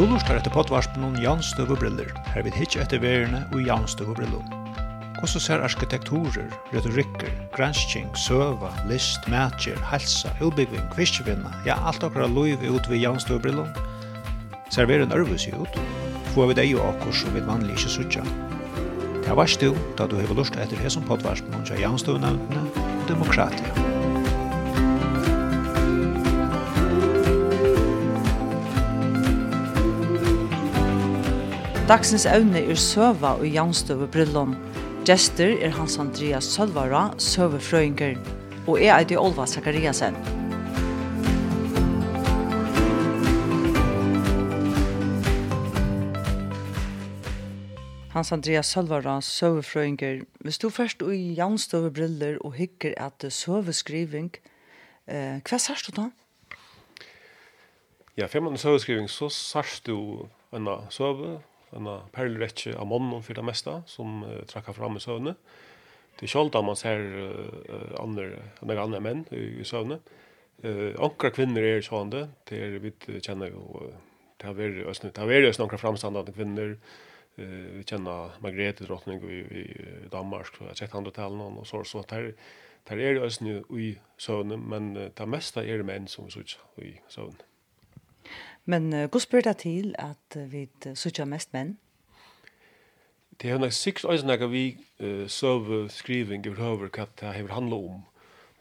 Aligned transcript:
Du 0.00 0.06
lustar 0.08 0.38
etter 0.38 0.48
potvarspen 0.48 1.02
om 1.04 1.16
Janstøv 1.20 1.74
og 1.74 1.82
briller, 1.82 2.08
her 2.32 2.44
vil 2.46 2.54
hitje 2.56 2.80
etter 2.80 3.02
verene 3.02 3.42
og 3.52 3.66
Janstøv 3.66 4.14
og 4.14 4.16
briller. 4.16 4.54
Hvordan 5.18 5.42
ser 5.44 5.60
arkitekturer, 5.60 6.46
retorikker, 6.72 7.28
gransking, 7.52 8.06
søva, 8.16 8.70
list, 8.88 9.28
matcher, 9.28 9.76
helsa, 9.90 10.32
utbygging, 10.40 10.86
kviskevinna, 10.94 11.52
ja, 11.68 11.76
alt 11.84 12.00
okra 12.08 12.30
loiv 12.32 12.64
ut 12.64 12.88
ved 12.88 13.02
Janstøv 13.04 13.42
og 13.42 13.44
briller? 13.44 13.84
Ser 14.72 14.88
veren 14.88 15.12
ørvus 15.12 15.50
ut? 15.52 15.76
Få 16.32 16.48
vi 16.48 16.56
deg 16.62 16.72
og 16.80 16.94
akkur 16.94 17.20
som 17.20 17.36
vi 17.36 17.44
vanlig 17.44 17.76
ikke 17.76 17.96
sutja. 17.98 18.24
Det 19.20 19.36
var 19.36 19.52
stu 19.52 19.74
da 20.00 20.08
du 20.08 20.16
hever 20.16 20.40
lust 20.40 20.56
etter 20.56 20.80
hesson 20.80 21.04
potvarspen 21.04 21.60
om 21.60 21.68
Janstøv 21.76 22.24
nevntene 22.24 22.64
og 22.72 23.08
demokratia. 23.12 23.89
Dagsens 31.90 32.22
evne 32.30 32.60
er 32.70 32.76
søva 32.78 33.32
og 33.40 33.48
jaunstøve 33.50 34.06
brillon. 34.14 34.52
Gjester 35.02 35.56
er 35.58 35.72
Hans 35.74 35.96
Andreas 35.98 36.46
Sølvara, 36.46 37.18
søvefrøyngur, 37.18 38.14
og 38.68 38.78
jeg 38.78 38.92
er 38.94 39.08
det 39.10 39.18
Olva 39.18 39.42
Zakariasen. 39.50 40.14
Hans 48.14 48.32
Andreas 48.32 48.70
Sølvara, 48.70 49.18
søvefrøyngur, 49.20 50.22
hvis 50.46 50.58
du 50.58 50.70
først 50.70 51.02
i 51.02 51.34
jaunstøve 51.42 51.90
briller 51.90 52.38
og 52.44 52.52
hikker 52.52 52.94
at 53.02 53.32
søveskriving, 53.32 54.30
eh, 55.08 55.42
hva 55.42 55.58
sørst 55.58 55.90
du 55.90 56.02
da? 56.02 56.10
Ja, 58.16 58.26
fem 58.26 58.42
måneder 58.42 58.62
søveskriving, 58.62 59.10
så 59.10 59.28
sørst 59.28 59.86
du 59.86 60.28
en 60.54 60.68
søve, 60.90 61.40
en 61.76 61.88
perlrekke 62.14 62.74
av 62.76 62.88
månen 62.90 63.22
for 63.22 63.36
det 63.36 63.44
meste, 63.46 63.76
som 63.90 64.22
uh, 64.26 64.40
trakk 64.50 64.72
fram 64.76 64.98
i 64.98 65.02
søvnet. 65.02 65.38
Det 66.18 66.26
er 66.26 66.32
kjølt 66.34 66.56
man 66.66 66.78
ser 66.78 67.00
uh, 67.00 67.92
andre, 68.02 68.42
andre 68.60 68.82
andre 68.82 69.02
menn 69.04 69.26
i, 69.32 69.60
i 69.62 69.66
søvnet. 69.66 70.08
Uh, 70.64 70.92
ankra 71.00 71.30
kvinner 71.32 71.64
er 71.64 71.84
sånn 71.84 72.12
det 72.12 72.26
det 72.50 72.58
er 72.60 72.80
vi 72.82 72.92
kjenner 73.24 73.54
jo, 73.54 73.86
det 74.40 74.48
har 74.48 74.58
vært 74.58 74.82
østene, 74.90 75.12
det 75.14 75.22
har 75.22 75.30
vært 75.30 75.48
østene 75.52 75.80
framstandende 75.80 76.34
kvinner, 76.36 76.74
uh, 77.38 77.68
vi 77.78 77.84
kjenner 77.88 78.34
Margrethe 78.44 78.84
drottning 78.84 79.22
i, 79.24 79.44
i 79.62 79.64
Danmark, 80.12 80.52
jeg 80.60 80.72
har 80.72 80.82
sett 80.82 80.98
andre 80.98 81.14
talen, 81.16 81.40
og 81.62 81.64
så, 81.68 81.84
så 81.84 82.04
det 82.10 82.18
er 82.18 82.34
det 82.88 82.96
er 83.04 83.12
jo 83.12 83.24
også 83.26 83.58
i 83.76 83.90
søvnet, 84.18 84.58
men 84.58 84.94
det 84.96 85.28
meste 85.28 85.62
er 85.62 85.84
menn 85.86 86.08
som 86.08 86.26
vi 86.26 86.32
sier 86.32 86.56
i 86.82 86.94
søvnet. 87.12 87.49
Men 88.70 88.92
uh, 88.92 89.06
hvordan 89.08 89.24
spør 89.24 89.46
det 89.46 89.56
til 89.64 89.94
at 89.98 90.36
vi 90.52 90.68
sutja 90.94 91.26
mest 91.28 91.54
menn? 91.56 91.74
Det 93.40 93.50
er 93.50 93.58
nok 93.58 93.72
sikkert 93.72 94.04
også 94.12 94.28
når 94.28 94.46
vi 94.52 94.64
uh, 95.00 95.26
søvskriving 95.26 96.46
over 96.46 96.86
hva 96.86 97.08
det 97.20 97.26
har 97.26 97.54
handlet 97.56 97.90
om. 97.90 98.04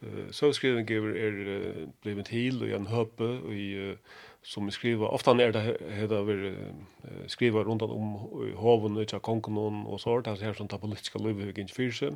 Uh, 0.01 0.31
søvskriving 0.31 0.89
over 0.97 1.13
er 1.13 1.37
uh, 1.45 1.85
blevet 2.01 2.31
til 2.31 2.63
og 2.63 2.75
en 2.77 2.89
høpe 2.89 3.29
og 3.43 3.53
i 3.53 3.69
uh, 3.91 3.95
som 4.41 4.65
vi 4.65 4.71
skriver. 4.71 5.07
Ofte 5.07 5.35
er 5.43 5.51
det 5.51 5.63
hva 6.09 6.21
vi 6.25 6.37
uh, 6.49 7.25
skriver 7.27 7.67
rundt 7.67 7.83
om 7.83 8.13
hoven 8.55 8.97
og 8.97 9.21
kongen 9.21 9.85
og 9.85 9.99
så 9.99 10.21
det 10.25 10.33
er 10.33 10.45
her 10.49 10.53
som 10.53 10.67
tar 10.67 10.81
politiske 10.81 11.19
liv 11.19 11.41
i 11.41 11.51
ikke 11.51 11.75
Fyrse. 11.75 12.15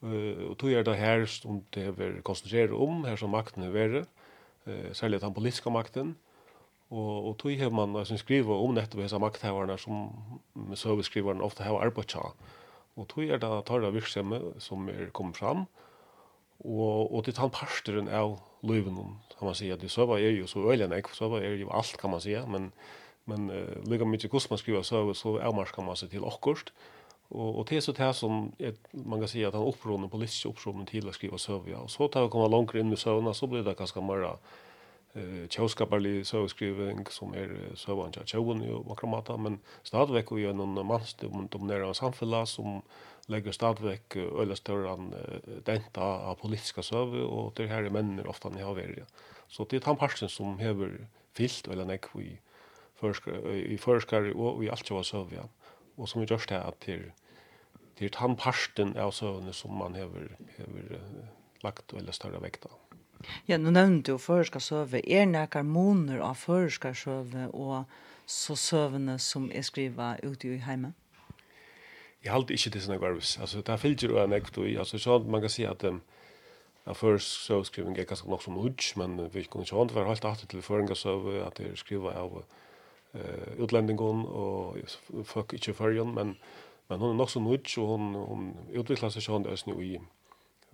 Uh, 0.00 0.50
og 0.50 0.58
tog 0.58 0.72
er 0.72 0.82
det 0.82 0.96
her 0.96 1.26
som 1.26 1.62
det 1.74 1.86
er 1.86 2.22
konsentreret 2.24 2.72
om, 2.72 3.04
her 3.04 3.16
som 3.16 3.30
makten 3.30 3.62
er 3.62 3.70
verre, 3.70 4.06
uh, 4.66 4.92
særlig 4.92 5.20
den 5.20 5.34
politiske 5.34 5.70
makten. 5.70 6.08
Uh, 6.08 6.27
Og, 6.88 7.28
og 7.28 7.34
tøy 7.42 7.58
hevur 7.60 7.76
man 7.76 7.96
altså, 8.00 8.16
skrivet 8.16 8.48
om 8.48 8.76
við 8.76 8.94
disse 8.94 9.18
makthavarna 9.20 9.76
sum 9.76 10.08
søveskriveren 10.74 11.44
ofte 11.44 11.66
har 11.66 11.76
hava 11.76 12.04
av. 12.16 12.32
Og 12.96 13.08
tøy 13.12 13.28
er 13.28 13.42
ta 13.42 13.60
tarra 13.62 13.90
virksemi 13.94 14.40
sum 14.58 14.88
er 14.88 15.10
kom 15.12 15.34
fram. 15.34 15.66
Og, 16.64 17.12
og 17.14 17.24
det 17.26 17.36
tar 17.36 17.52
parsteren 17.54 18.08
av 18.08 18.38
løven, 18.66 18.96
kan 19.38 19.46
man 19.46 19.54
seia, 19.54 19.76
Det 19.76 19.90
søva 19.90 20.18
er 20.18 20.32
jo 20.34 20.46
så 20.46 20.64
øyelig 20.64 20.88
nei 20.88 20.98
jeg, 20.98 21.12
søva 21.14 21.38
er 21.38 21.54
jo 21.54 21.70
alt, 21.70 21.96
kan 21.98 22.10
man 22.10 22.20
seia, 22.20 22.46
Men, 22.46 22.72
men 23.26 23.50
uh, 23.50 23.84
lukka 23.86 24.04
mykje 24.04 24.28
hvordan 24.28 24.50
man 24.50 24.58
so 24.58 24.82
søva, 24.82 25.14
så 25.14 25.38
avmarsker 25.38 25.82
man 25.82 25.96
seg 25.96 26.10
til 26.10 26.24
okkurst. 26.24 26.72
Og, 27.30 27.58
og 27.58 27.68
det 27.68 27.76
er 27.76 27.80
så 27.80 27.92
det 27.92 28.14
som 28.16 28.52
et 28.58 28.78
man 28.92 29.20
kan 29.20 29.28
seia 29.28 29.48
at 29.48 29.54
han 29.54 29.62
opprørende, 29.62 30.08
politisk 30.08 30.48
opprørende 30.48 30.88
til 30.88 31.06
å 31.08 31.12
skriva 31.12 31.38
søva. 31.38 31.68
Ja. 31.68 31.82
Og 31.84 31.90
så 31.90 32.08
tar 32.08 32.24
vi 32.24 32.32
komme 32.32 32.48
langt 32.48 32.74
inn 32.74 32.88
med 32.88 32.98
søvna, 32.98 33.34
så 33.34 33.46
blir 33.46 33.62
det 33.62 33.76
ganske 33.76 34.00
mørre 34.00 34.38
eh 35.14 35.48
tjóskaparlig 35.48 36.26
sögskriving 36.26 37.06
som 37.10 37.34
er 37.34 37.48
sövan 37.74 38.12
tja 38.12 38.24
tjóun 38.24 38.62
jo 38.66 38.82
makramata, 38.88 39.36
men 39.36 39.60
stadvekk 39.82 40.32
vi 40.36 40.44
er 40.44 40.52
noen 40.52 40.86
manns 40.86 41.14
dominerer 41.14 41.92
samfella 41.92 42.46
som 42.46 42.82
legger 43.28 43.52
stadvekk 43.52 44.16
øyla 44.16 44.56
størran 44.56 45.12
denta 45.66 46.00
av 46.00 46.36
politiska 46.40 46.82
søv 46.82 47.14
og 47.14 47.54
det 47.56 47.68
her 47.68 47.84
er 47.84 47.90
menner 47.90 48.28
ofta 48.28 48.48
ni 48.48 48.60
har 48.60 48.74
vært. 48.74 49.06
Så 49.48 49.64
det 49.64 49.82
er 49.82 49.86
han 49.86 49.96
parsen 49.96 50.28
som 50.28 50.58
hever 50.58 51.08
fyllt 51.34 51.68
eller 51.68 51.84
nek 51.84 52.08
i 52.16 52.38
førskar 53.78 54.32
og 54.34 54.64
i 54.64 54.68
alt 54.68 54.84
tjóa 54.84 55.02
søv, 55.02 55.32
ja. 55.32 55.48
Og 55.96 56.08
som 56.08 56.20
vi 56.20 56.26
gjørst 56.26 56.50
her 56.50 56.66
at 56.66 56.80
det 56.86 58.06
er 58.06 58.20
han 58.20 58.36
parsen 58.36 58.96
av 58.96 59.12
søvne 59.12 59.52
som 59.52 59.72
man 59.74 59.94
hever, 59.94 60.36
hever 60.58 61.00
lagt 61.62 61.92
eller 61.92 62.12
større 62.12 62.42
vekta. 62.42 62.68
Mm. 62.68 62.87
Ja, 63.48 63.58
nu 63.58 63.70
nevnte 63.70 64.12
du 64.12 64.18
føreska 64.18 64.60
søve. 64.62 65.00
Er 65.04 65.26
nekar 65.26 65.66
moner 65.66 66.22
av 66.22 66.38
føreska 66.38 66.94
søve 66.94 67.48
og 67.52 67.84
så 68.28 68.56
søvene 68.56 69.18
som 69.18 69.50
er 69.50 69.64
skriva 69.66 70.16
ute 70.22 70.52
i 70.54 70.60
heime? 70.62 70.92
Jeg 72.24 72.32
halte 72.34 72.54
ikke 72.54 72.70
til 72.74 72.82
sånne 72.82 72.98
gvarvis. 72.98 73.38
Altså, 73.40 73.62
det 73.62 73.72
er 73.72 73.82
fyllt 73.82 74.02
jo 74.02 74.18
en 74.20 74.34
ekto 74.36 74.64
i. 74.66 74.76
Altså, 74.78 74.98
sånn 75.02 75.28
man 75.30 75.42
kan 75.44 75.52
si 75.52 75.66
at 75.66 75.84
um, 75.88 76.02
Ja, 76.88 76.94
først 76.96 77.44
så 77.44 77.58
er 77.60 78.04
ganske 78.08 78.30
nok 78.30 78.42
som 78.42 78.54
hudj, 78.56 78.94
men 78.96 79.18
vi 79.34 79.42
kunne 79.44 79.66
ikke 79.66 79.76
hånd 79.76 79.90
være 79.92 80.08
helt 80.08 80.24
alltid 80.24 80.48
til 80.48 80.62
føringa 80.62 80.94
søve, 80.96 81.42
at 81.44 81.58
det 81.58 81.66
er 81.68 81.76
skriva 81.76 82.14
av 82.16 82.38
uh, 82.38 83.50
utlendingon 83.60 84.22
og 84.24 84.78
folk 85.28 85.52
ikke 85.52 85.74
førjen, 85.74 86.14
men, 86.14 86.38
men 86.88 86.98
hun 86.98 87.10
er 87.10 87.18
nok 87.18 87.30
som 87.30 87.44
hudj, 87.44 87.74
og 87.82 87.90
hun, 87.92 88.14
hun 88.14 88.46
utvikler 88.80 89.12
seg 89.12 89.26
sånn 89.26 89.44
i, 89.84 89.98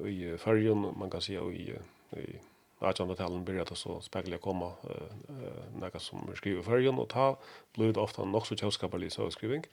i 0.06 0.37
førjen, 0.38 0.87
man 0.94 1.11
kan 1.11 1.25
si, 1.25 1.34
og 1.34 1.50
i 1.50 1.72
i 2.16 2.38
1800-talen 2.78 3.44
började 3.44 3.70
det 3.70 3.76
så 3.76 4.00
spegla 4.00 4.38
komma 4.38 4.72
eh 4.88 5.80
några 5.80 5.98
som 5.98 6.30
skriver 6.34 6.62
förrjun 6.62 6.98
och 6.98 7.08
ta 7.08 7.38
blir 7.75 7.92
det 7.92 8.00
ofta 8.00 8.25
nog 8.25 8.47
så 8.47 8.56
tjänstkapalig 8.56 9.12
så 9.12 9.30
skriving 9.30 9.64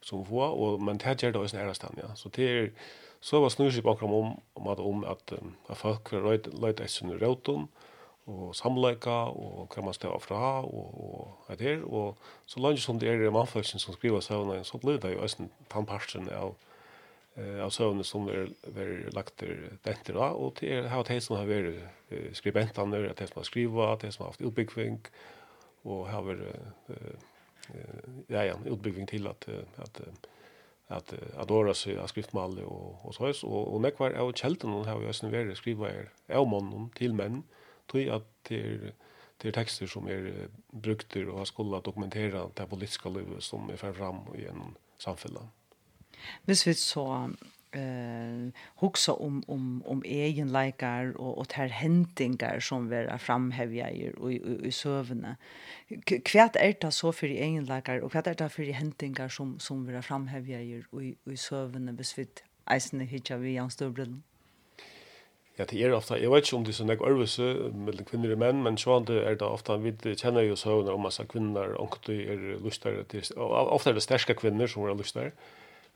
som 0.00 0.26
få 0.26 0.40
och 0.40 0.82
men 0.82 0.98
det 0.98 1.22
gör 1.22 1.32
det 1.32 1.38
också 1.38 1.56
nära 1.56 1.74
stan 1.74 1.96
ja. 2.02 2.14
Så 2.14 2.28
det 2.28 2.42
är 2.42 2.72
så 3.20 3.40
var 3.40 3.48
snurrig 3.48 3.84
bakom 3.84 4.12
om 4.14 4.40
om 4.52 4.66
att 4.66 4.78
om 4.78 5.04
att 5.04 5.32
att 5.66 5.78
folk 5.78 6.08
för 6.08 6.20
rätt 6.20 6.46
lätt 6.54 6.80
är 6.80 6.86
sin 6.86 7.18
roton 7.18 7.68
och 8.24 8.56
samleika 8.56 9.16
och 9.24 9.72
kan 9.72 9.84
man 9.84 9.94
stäva 9.94 10.18
fra 10.18 10.60
och 10.60 10.88
och 11.04 11.52
att 11.52 11.58
det 11.58 11.82
och 11.82 12.18
så 12.46 12.60
långt 12.60 12.80
som 12.80 12.98
det 12.98 13.08
är 13.08 13.30
manfolken 13.30 13.78
som 13.78 13.94
skriver 13.94 14.20
så 14.20 14.64
så 14.64 14.78
blir 14.78 14.98
det 14.98 15.10
ju 15.10 15.18
ösen 15.20 15.48
tanparten 15.68 16.28
av 16.28 16.54
eh 17.36 17.64
av 17.64 17.70
søvne 17.70 18.04
som 18.04 18.28
er 18.28 18.48
ver 18.74 19.10
lagt 19.14 19.40
der 19.40 19.78
denter 19.84 20.14
da 20.14 20.30
og 20.32 20.56
til 20.56 20.88
har 20.88 21.02
det 21.02 21.22
som 21.22 21.36
har 21.36 21.46
vært 21.46 21.82
skribentene 22.32 23.10
att 23.10 23.16
det 23.16 23.28
som 23.28 23.40
har 23.40 23.44
skriva 23.44 23.92
att 23.92 24.00
det 24.00 24.12
som 24.12 24.22
har 24.22 24.30
haft 24.30 24.40
utbygging 24.40 25.00
og 25.84 26.08
har 26.08 26.22
vært 26.22 26.40
ja 28.28 28.42
ja 28.42 28.54
utbygging 28.66 29.08
til 29.08 29.26
at 29.26 29.48
at 29.78 30.00
at 30.00 30.00
at 30.88 31.14
adora 31.36 31.74
så 31.74 31.90
har 32.00 32.06
skrift 32.06 32.34
och 32.34 32.58
og 32.58 33.00
og 33.04 33.14
så 33.14 33.46
og 33.46 33.74
og 33.74 33.80
nek 33.80 33.98
var 33.98 34.12
av 34.12 34.32
kjelten 34.32 34.70
og 34.70 34.86
har 34.86 35.00
jo 35.00 35.08
også 35.08 35.30
vært 35.30 35.56
skriva 35.56 35.88
er 35.88 36.08
av 36.28 36.46
mannen 36.46 36.90
til 36.94 37.14
menn 37.14 37.44
tror 37.88 38.14
at 38.14 38.24
det 38.48 38.92
til 39.40 39.52
tekster 39.52 39.86
som 39.86 40.08
er 40.08 40.48
brukter 40.72 41.28
och 41.28 41.38
har 41.38 41.44
skulle 41.44 41.80
dokumentera 41.80 42.48
det 42.56 42.68
politiska 42.68 43.08
livet 43.08 43.42
som 43.42 43.70
er 43.70 43.76
fram 43.76 44.20
i 44.34 44.46
en 44.46 44.76
samfunn. 44.98 45.50
Hvis 46.44 46.66
vi 46.66 46.72
så 46.72 47.30
eh 47.74 48.50
hugsa 48.80 49.12
om 49.12 49.42
om 49.48 49.82
om 49.86 50.02
egen 50.06 50.48
leikar 50.52 51.12
og 51.16 51.38
og 51.38 51.48
ter 51.48 51.68
hentingar 51.68 52.60
som 52.60 52.90
vera 52.90 53.16
framhevja 53.18 53.88
i 53.90 54.12
i, 54.30 54.40
i 54.66 54.70
sövna. 54.70 55.36
Kvært 56.06 56.56
er 56.56 56.72
det 56.82 56.92
så 56.94 57.12
for 57.12 57.26
egen 57.26 57.64
leikar 57.64 58.02
og 58.02 58.10
kvært 58.10 58.26
er 58.26 58.34
det 58.34 58.50
for 58.50 58.62
hentingar 58.62 59.28
som 59.28 59.58
som 59.60 59.86
vera 59.86 60.00
framhevja 60.00 60.60
i 60.60 60.82
i, 61.00 61.16
i 61.26 61.36
sövna 61.36 61.92
besvit 61.92 62.44
eisne 62.70 63.04
hitja 63.04 63.36
vi 63.36 63.54
Jan 63.54 63.70
Stublen. 63.70 64.22
Ja, 65.58 65.64
det 65.64 65.82
er 65.82 65.92
ofta, 65.94 66.16
jeg 66.18 66.30
vet 66.32 66.48
ikke 66.48 66.56
om 66.56 66.64
det 66.66 66.72
er 66.72 66.76
sånn 66.80 66.90
jeg 66.90 67.02
øvelse 67.06 67.44
mellom 67.78 68.06
kvinner 68.08 68.32
og 68.34 68.40
menn, 68.42 68.62
men 68.64 68.78
sånn 68.80 69.04
er 69.14 69.36
det 69.38 69.46
ofta, 69.46 69.76
vi 69.78 69.92
kjenner 70.18 70.42
jo 70.42 70.56
søvner 70.58 70.96
om 70.96 71.06
at 71.06 71.20
kvinner, 71.30 71.76
omkring 71.78 72.24
er 72.26 72.56
lustere, 72.58 73.04
ofta 73.36 73.92
er 73.92 73.94
det 73.94 74.02
sterske 74.02 74.34
kvinner 74.34 74.66
som 74.66 74.88
er 74.88 74.98
lustere, 74.98 75.30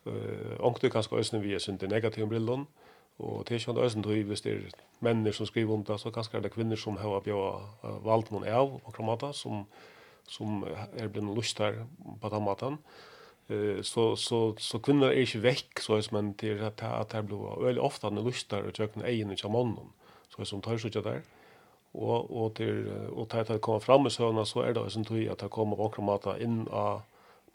eh 0.07 0.57
onkt 0.61 0.83
du 0.83 0.89
kanskje 0.89 1.19
øsne 1.19 1.43
vi 1.43 1.55
er 1.55 1.59
sunt 1.59 1.83
negativ 1.83 2.29
brillon, 2.29 2.67
og 3.19 3.47
til 3.47 3.59
kjent 3.59 3.79
øsne 3.79 4.03
du 4.03 4.15
hvis 4.15 4.41
det 4.41 4.53
er 4.53 4.71
menn 5.01 5.33
som 5.33 5.47
skriver 5.47 5.75
om 5.75 5.85
det, 5.85 6.01
så 6.01 6.11
kanskje 6.11 6.39
er 6.39 6.41
det 6.41 6.53
kvinner 6.53 6.77
som 6.77 6.97
har 6.97 7.21
bjøy 7.21 8.03
valgt 8.05 8.31
noen 8.31 8.47
av 8.47 8.81
og 8.85 8.93
kramata, 8.95 9.33
som, 9.33 9.67
som 10.27 10.65
er 10.97 11.09
blitt 11.09 11.25
lust 11.25 11.59
her 11.59 11.85
på 12.21 12.29
den 12.29 12.45
maten. 12.45 12.79
Så, 13.83 14.17
så, 14.17 14.55
så 14.61 14.79
kvinner 14.79 15.09
er 15.09 15.25
ikke 15.25 15.43
vekk, 15.43 15.81
så 15.81 15.97
øyne, 15.97 16.13
men 16.13 16.35
til 16.35 16.61
at 16.61 16.83
det 17.13 17.25
blir 17.27 17.39
blitt 17.41 17.65
veldig 17.65 17.83
ofte 17.83 18.07
han 18.07 18.19
er 18.19 18.27
lust 18.27 18.53
og 18.53 18.73
kjøkken 18.77 19.07
egen 19.09 19.31
ikke 19.33 19.49
av 19.49 19.55
mannen, 19.55 19.93
så 20.29 20.43
øyne 20.43 20.51
som 20.51 20.63
tar 20.63 20.79
seg 20.79 20.93
ikke 20.93 21.07
der. 21.07 21.23
Og, 21.95 22.29
og 22.29 22.51
til 22.59 22.91
og 23.09 23.31
til 23.31 23.41
at 23.41 23.49
det 23.49 23.63
kommer 23.65 23.81
fram 23.81 24.07
i 24.07 24.13
søvnene, 24.13 24.45
så 24.47 24.67
er 24.67 24.77
det 24.77 24.85
øyne 24.85 25.05
tog 25.09 25.23
at 25.33 25.41
det 25.41 25.51
kommer 25.51 25.81
på 25.81 25.89
kramata 25.97 26.37
inn 26.37 26.67
av 26.69 27.01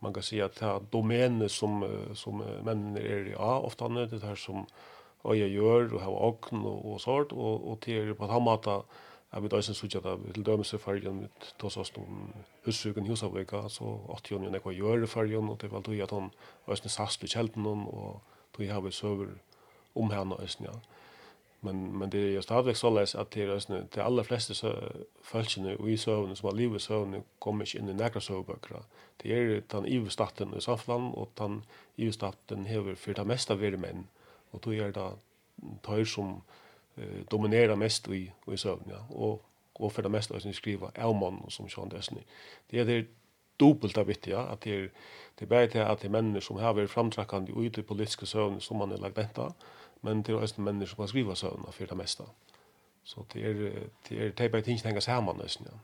man 0.04 0.14
kan 0.14 0.24
säga 0.24 0.50
si 0.50 0.54
att 0.54 0.60
det 0.60 0.66
här 0.66 0.82
domäner 0.90 1.48
som, 1.48 2.00
som 2.14 2.38
männen 2.64 2.98
är 2.98 3.28
i 3.28 3.36
A 3.38 3.60
ofta 3.60 3.88
nu, 3.88 4.06
det 4.06 4.26
här 4.26 4.36
som 4.36 4.66
öja 5.24 5.48
gör 5.48 5.94
och 5.94 6.02
har 6.02 6.12
åkn 6.12 6.56
och, 6.56 6.94
och 6.94 7.02
sånt 7.02 7.32
och, 7.32 7.72
och 7.72 7.80
till 7.80 8.16
på 8.16 8.24
att 8.24 8.32
han 8.32 8.44
matar 8.44 8.84
Jag 9.30 9.42
vet 9.42 9.54
inte 9.54 9.74
så 9.74 9.86
att 9.86 10.04
det 10.04 10.34
till 10.34 10.44
dömes 10.44 10.74
i 10.74 10.78
färgen 10.78 11.16
med 11.18 11.30
tas 11.58 11.78
oss 11.78 11.96
någon 11.96 12.34
hussugen 12.64 13.06
husavvika 13.06 13.70
så 13.70 14.16
att 14.18 14.32
jag 14.32 14.42
när 14.42 14.62
jag 14.64 14.74
gör 14.74 15.04
i 15.04 15.08
färgen 15.08 15.50
och 15.50 15.58
det 15.58 15.68
var 15.68 15.82
då 15.82 16.04
att 16.04 16.12
han 16.12 16.30
ösne 16.68 16.90
sast 16.90 17.24
i 17.24 17.28
kälten 17.28 17.66
och 17.66 18.22
då 18.58 18.64
har 18.74 18.82
vi 18.82 18.92
söver 18.92 19.28
om 19.94 20.12
henne 20.12 20.36
ösne. 20.36 20.68
Ja 20.72 20.80
men 21.64 21.98
men 21.98 22.10
det 22.10 22.18
är 22.18 22.28
ju 22.28 22.42
avväg 22.50 22.78
så 22.78 22.90
läs 22.90 23.16
att 23.16 23.32
det 23.32 23.42
är 23.42 23.88
de 23.96 24.02
allra 24.02 24.24
flesta 24.24 24.54
så 24.54 24.74
och 25.80 25.90
i 25.90 25.98
sövnen 25.98 26.36
som 26.36 26.50
har 26.50 26.56
livet 26.56 26.82
sövnen 26.82 27.24
kommer 27.40 27.66
inte 27.66 27.78
in 27.78 27.90
i 27.90 27.94
några 27.94 28.22
sövböcker. 28.22 28.84
Det 29.18 29.34
är 29.34 29.64
den 29.68 29.86
EU-staten 29.86 30.54
i 30.58 30.62
Safland 30.62 31.14
och 31.14 31.32
den 31.34 31.64
EU-staten 31.96 32.66
har 32.66 32.96
för 32.96 33.14
det 33.14 33.24
mesta 33.26 33.56
varit 33.56 33.80
män 33.80 34.08
och 34.52 34.60
då 34.64 34.74
är 34.74 34.92
det 34.92 35.12
tar 35.82 36.06
som 36.06 36.42
eh, 36.96 37.26
dominerar 37.30 37.76
mest 37.76 38.08
i, 38.08 38.32
i 38.54 38.58
sövnen 38.58 38.90
ja. 38.90 39.16
och, 39.16 39.46
och 39.74 39.94
för 39.94 40.04
det 40.04 40.10
mesta 40.10 40.40
som 40.40 40.54
skriver 40.54 40.92
Elmon 40.94 41.46
som 41.50 41.70
Sean 41.70 41.90
Desney. 41.90 42.24
Det 42.70 42.80
är 42.80 42.86
det 42.86 43.06
dubbelt 43.58 43.98
av 43.98 44.06
viktiga 44.06 44.40
att 44.40 44.62
det 44.62 44.76
är 44.76 44.92
det 45.36 45.46
är 45.46 45.50
bara 45.50 45.68
det 45.68 45.88
att 45.88 46.00
det 46.00 46.08
är 46.08 46.10
människor 46.10 46.42
som 46.42 46.58
har 46.58 46.74
varit 46.74 46.92
framtrackande 46.92 47.52
ute 47.58 47.80
i 47.80 47.84
politiska 47.84 48.26
sövnen 48.26 48.62
som 48.62 48.78
man 48.78 48.92
har 48.92 48.98
lagt 48.98 49.16
detta 49.16 49.42
och 49.42 49.56
men 50.04 50.22
det 50.24 50.34
er 50.34 50.42
også 50.42 50.62
mennesker 50.62 50.94
som 50.94 51.04
kan 51.04 51.12
skriva 51.12 51.36
søvnene 51.40 51.74
for 51.74 51.90
det 51.90 51.98
meste. 51.98 52.28
Så 53.04 53.26
det 53.34 53.44
er 53.48 53.54
det 54.10 54.20
er 54.20 54.30
det 54.38 54.54
er 54.54 54.62
ting 54.62 54.80
som 54.80 54.92
henger 54.92 55.04
sammen 55.04 55.42
nesten, 55.42 55.68
ja. 55.72 55.80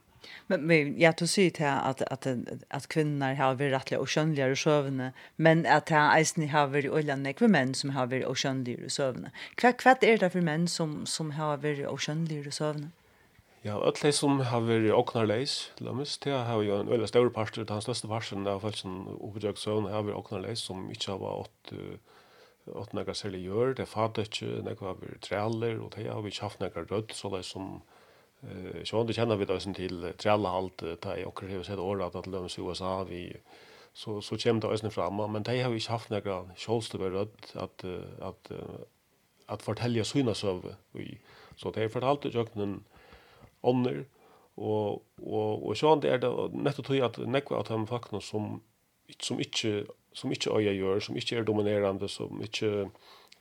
Men, 0.47 0.67
men 0.67 0.95
ja, 0.99 1.11
du 1.19 1.25
sier 1.27 1.51
til 1.55 1.63
at, 1.63 2.03
at, 2.11 2.27
at 2.69 2.87
kvinner 2.91 3.33
har 3.39 3.55
vært 3.59 3.73
rettelig 3.73 3.99
og 4.03 4.09
skjønneligere 4.11 4.57
søvnene, 4.59 5.11
men 5.37 5.65
at 5.65 5.87
det 5.89 6.01
eisen 6.17 6.49
har 6.51 6.71
vært 6.73 6.91
øyne 6.91 7.33
for 7.39 7.47
menn 7.47 7.73
som 7.73 7.93
har 7.95 8.09
vært 8.11 8.27
og 8.27 8.37
skjønneligere 8.37 8.91
søvnene. 8.91 9.31
Hva, 9.61 9.73
hva 9.83 9.95
er 10.01 10.21
det 10.23 10.31
for 10.35 10.45
menn 10.45 10.67
som, 10.67 11.05
som 11.05 11.31
har 11.39 11.61
vært 11.63 11.85
og 11.87 12.01
skjønneligere 12.03 12.51
søvnene? 12.51 12.91
Ja, 13.63 13.75
alle 13.75 14.11
som 14.15 14.39
har 14.39 14.61
vært 14.63 14.93
åknerleis, 14.95 15.71
lømmes, 15.83 16.17
det 16.23 16.31
har 16.31 16.61
jo 16.63 16.77
en 16.79 16.91
veldig 16.91 17.09
større 17.11 17.31
parster, 17.35 17.65
den 17.67 17.83
største 17.83 18.07
parten 18.07 18.47
av 18.47 18.61
folk 18.63 18.77
som 18.79 19.01
oppgjør 19.17 19.59
søvn 19.59 19.89
har 19.91 20.05
vært 20.07 20.19
åknerleis, 20.21 20.63
som 20.63 20.85
ikke 20.93 21.11
har 21.11 21.19
vært 21.19 21.49
åtte 21.49 21.97
åt 22.73 22.93
några 22.93 23.13
sälja 23.13 23.39
gör 23.39 23.73
det 23.73 23.85
fattar 23.85 24.21
inte 24.21 24.45
några 24.45 24.93
vi 24.93 25.19
träller 25.19 25.79
och 25.79 25.93
det 25.95 26.07
har 26.07 26.21
vi 26.21 26.31
haft 26.41 26.59
några 26.59 26.83
rött 26.83 27.11
så 27.11 27.29
där 27.29 27.41
som 27.41 27.81
eh 28.41 28.83
så 28.83 29.01
ändå 29.01 29.13
känner 29.13 29.35
vi 29.35 29.45
då 29.45 29.59
sen 29.59 29.73
till 29.73 30.13
trällhalt 30.17 30.83
ta 31.01 31.17
i 31.17 31.25
och 31.25 31.41
hur 31.41 31.63
sett 31.63 31.79
ordat 31.79 32.15
att 32.15 32.27
lösa 32.27 32.61
i 32.61 32.65
USA 32.65 33.03
vi 33.03 33.37
så 33.93 34.21
så 34.21 34.37
kommer 34.37 34.61
det 34.61 34.67
ösnen 34.67 34.91
fram 34.91 35.31
men 35.31 35.43
det 35.43 35.61
har 35.61 35.71
vi 35.71 35.79
haft 35.89 36.09
några 36.09 36.49
shows 36.55 36.89
det 36.89 37.09
rött 37.09 37.55
att 37.55 37.85
att 38.21 38.51
att 39.45 39.61
fortälja 39.61 40.03
syna 40.03 40.33
så 40.33 40.61
vi 40.91 41.17
så 41.55 41.71
det 41.71 41.81
har 41.81 41.89
fortalt 41.89 42.33
jag 42.33 42.55
en 42.55 42.83
ånder 43.61 44.05
och 44.55 45.05
och 45.21 45.67
och 45.67 45.77
så 45.77 46.01
är 46.01 46.17
det 46.17 46.49
netto 46.63 46.83
tror 46.83 46.97
jag 46.97 47.05
att 47.05 47.17
nekva 47.17 47.59
att 47.59 47.67
han 47.67 47.87
faktiskt 47.87 48.27
som 48.29 48.61
som 49.19 49.39
inte 49.39 49.85
som 50.19 50.31
inte 50.31 50.51
öja 50.51 50.71
gör, 50.71 50.99
som 50.99 51.15
inte 51.15 51.35
är 51.35 51.43
dominerande, 51.43 52.09
som 52.09 52.41
inte 52.41 52.89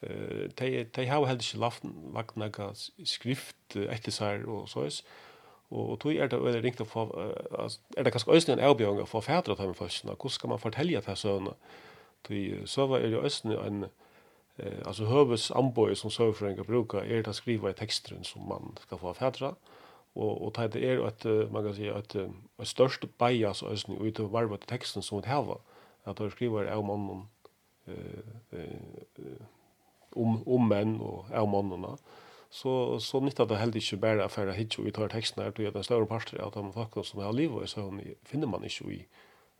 eh 0.02 0.48
de 0.58 0.84
de 0.84 1.06
har 1.06 1.26
helt 1.26 1.42
ikke 1.42 1.58
lagt 1.58 1.84
lagt 2.14 2.36
noe 2.36 2.74
skrift 3.04 3.76
etter 3.76 4.12
seg 4.12 4.46
og 4.48 4.68
så 4.68 4.84
is 4.86 5.04
og 5.70 5.90
og 5.90 6.00
tog 6.00 6.14
er 6.14 6.28
det 6.28 6.38
veldig 6.42 6.62
ringt 6.64 6.80
å 6.80 6.84
få 6.84 7.02
er 7.96 8.02
det 8.04 8.12
kanskje 8.12 8.36
østen 8.36 8.58
en 8.58 8.64
avbjørn 8.64 9.02
å 9.02 9.06
få 9.06 9.20
fædre 9.20 9.56
til 9.56 9.74
først? 9.74 10.04
Hvordan 10.04 10.30
skal 10.30 10.48
man 10.50 10.58
fortelle 10.58 11.00
til 11.00 11.16
sønne 11.16 11.54
tog 12.24 12.68
så 12.68 12.86
var 12.86 12.98
det 12.98 13.24
østen 13.24 13.52
en 13.52 13.84
eh, 14.58 14.86
altså 14.86 15.04
hövs 15.04 15.50
amboy 15.50 15.94
som 15.94 16.10
søvfrøyngar 16.10 16.64
brukar 16.64 16.98
är 16.98 17.22
det 17.22 17.28
att 17.28 17.36
skriva 17.36 17.70
i 17.70 17.74
texten 17.74 18.24
som 18.24 18.48
man 18.48 18.76
ska 18.80 18.96
få 18.96 19.12
fädra 19.12 19.54
og 20.14 20.42
og 20.42 20.72
det 20.72 20.84
er 20.84 21.06
at 21.06 21.24
man 21.52 21.64
kan 21.64 21.74
si 21.74 21.88
at, 21.88 22.16
at 22.58 22.68
størst 22.68 23.04
bias 23.18 23.62
østen 23.62 23.98
utover 23.98 24.30
varvet 24.30 24.60
teksten 24.68 25.02
som 25.02 25.22
det 25.22 25.30
har 25.30 25.60
at 26.08 26.18
han 26.18 26.32
skriver 26.32 26.70
av 26.72 26.84
mannen 26.86 27.26
om, 30.16 30.42
om 30.46 30.68
menn 30.68 30.96
og 31.04 31.28
av 31.34 31.48
mannene, 31.50 31.94
så, 32.50 32.98
så 33.00 33.20
nyttar 33.20 33.48
det 33.48 33.58
heller 33.60 33.76
ikke 33.76 34.00
bare 34.00 34.28
for 34.32 34.48
å 34.48 34.56
hitje 34.56 34.80
og 34.80 34.88
vi 34.88 34.94
tar 34.96 35.10
texten 35.12 35.42
her, 35.44 35.52
til 35.52 35.68
at 35.68 35.76
en 35.76 35.84
større 35.84 36.06
att 36.08 36.56
av 36.56 36.64
de 36.64 36.72
fakta 36.72 37.04
som 37.04 37.20
har 37.20 37.32
livet, 37.32 37.68
så 37.68 37.90
finner 38.24 38.46
man 38.46 38.64
ikke 38.64 38.92
i, 38.92 39.06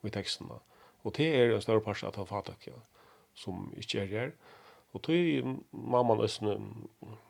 i 0.05 0.11
tekstene. 0.11 0.61
Og 1.05 1.15
det 1.17 1.29
er 1.35 1.55
en 1.55 1.63
større 1.63 1.91
att 1.91 2.05
av 2.05 2.13
de 2.13 2.27
fakta 2.27 2.73
som 3.35 3.73
ikke 3.77 4.01
er 4.01 4.07
her. 4.07 4.33
Og 4.97 5.03
tøy 5.05 5.43
mamma 5.73 6.15
nøsne, 6.17 6.57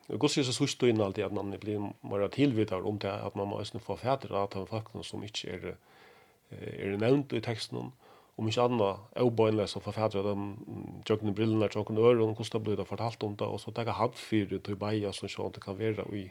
gos 0.08 0.38
så 0.38 0.62
hus 0.62 0.76
tøy 0.78 0.92
alltid 0.94 1.24
at 1.24 1.32
man 1.32 1.50
blir 1.58 1.90
mer 2.02 2.28
tilvitar 2.28 2.86
om 2.86 2.98
det, 2.98 3.10
at 3.10 3.36
man 3.36 3.48
må 3.48 3.58
nøsne 3.58 3.80
få 3.80 3.96
fætter 3.96 4.34
at 4.38 4.54
han 4.54 4.66
fakta 4.66 5.02
som 5.02 5.24
ikke 5.24 5.50
er, 5.50 5.74
er 6.50 6.96
nevnt 6.96 7.32
i 7.32 7.40
teksten, 7.40 7.90
om 8.38 8.48
ikke 8.48 8.64
annet, 8.68 9.02
er 9.16 9.26
jo 9.26 9.34
bare 9.34 9.66
som 9.66 9.82
forfatter 9.82 10.22
av 10.22 10.28
de 10.30 11.02
tjøkkene 11.08 11.34
brillene 11.34 11.68
til 11.72 11.82
noen 11.82 12.22
og 12.22 12.38
hvordan 12.38 12.52
det 12.54 12.62
blir 12.64 12.86
fortalt 12.86 13.26
om 13.26 13.34
det, 13.36 13.46
og 13.46 13.58
så 13.60 13.72
tenker 13.72 13.92
jeg 13.92 14.00
hatt 14.00 14.18
fire 14.22 14.58
til 14.62 14.78
beia 14.78 15.12
som 15.12 15.30
sånn 15.32 15.54
det 15.56 15.62
kan 15.64 15.78
være 15.78 16.06
i, 16.14 16.28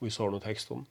i 0.00 0.12
sånne 0.12 0.40
teksten. 0.40 0.86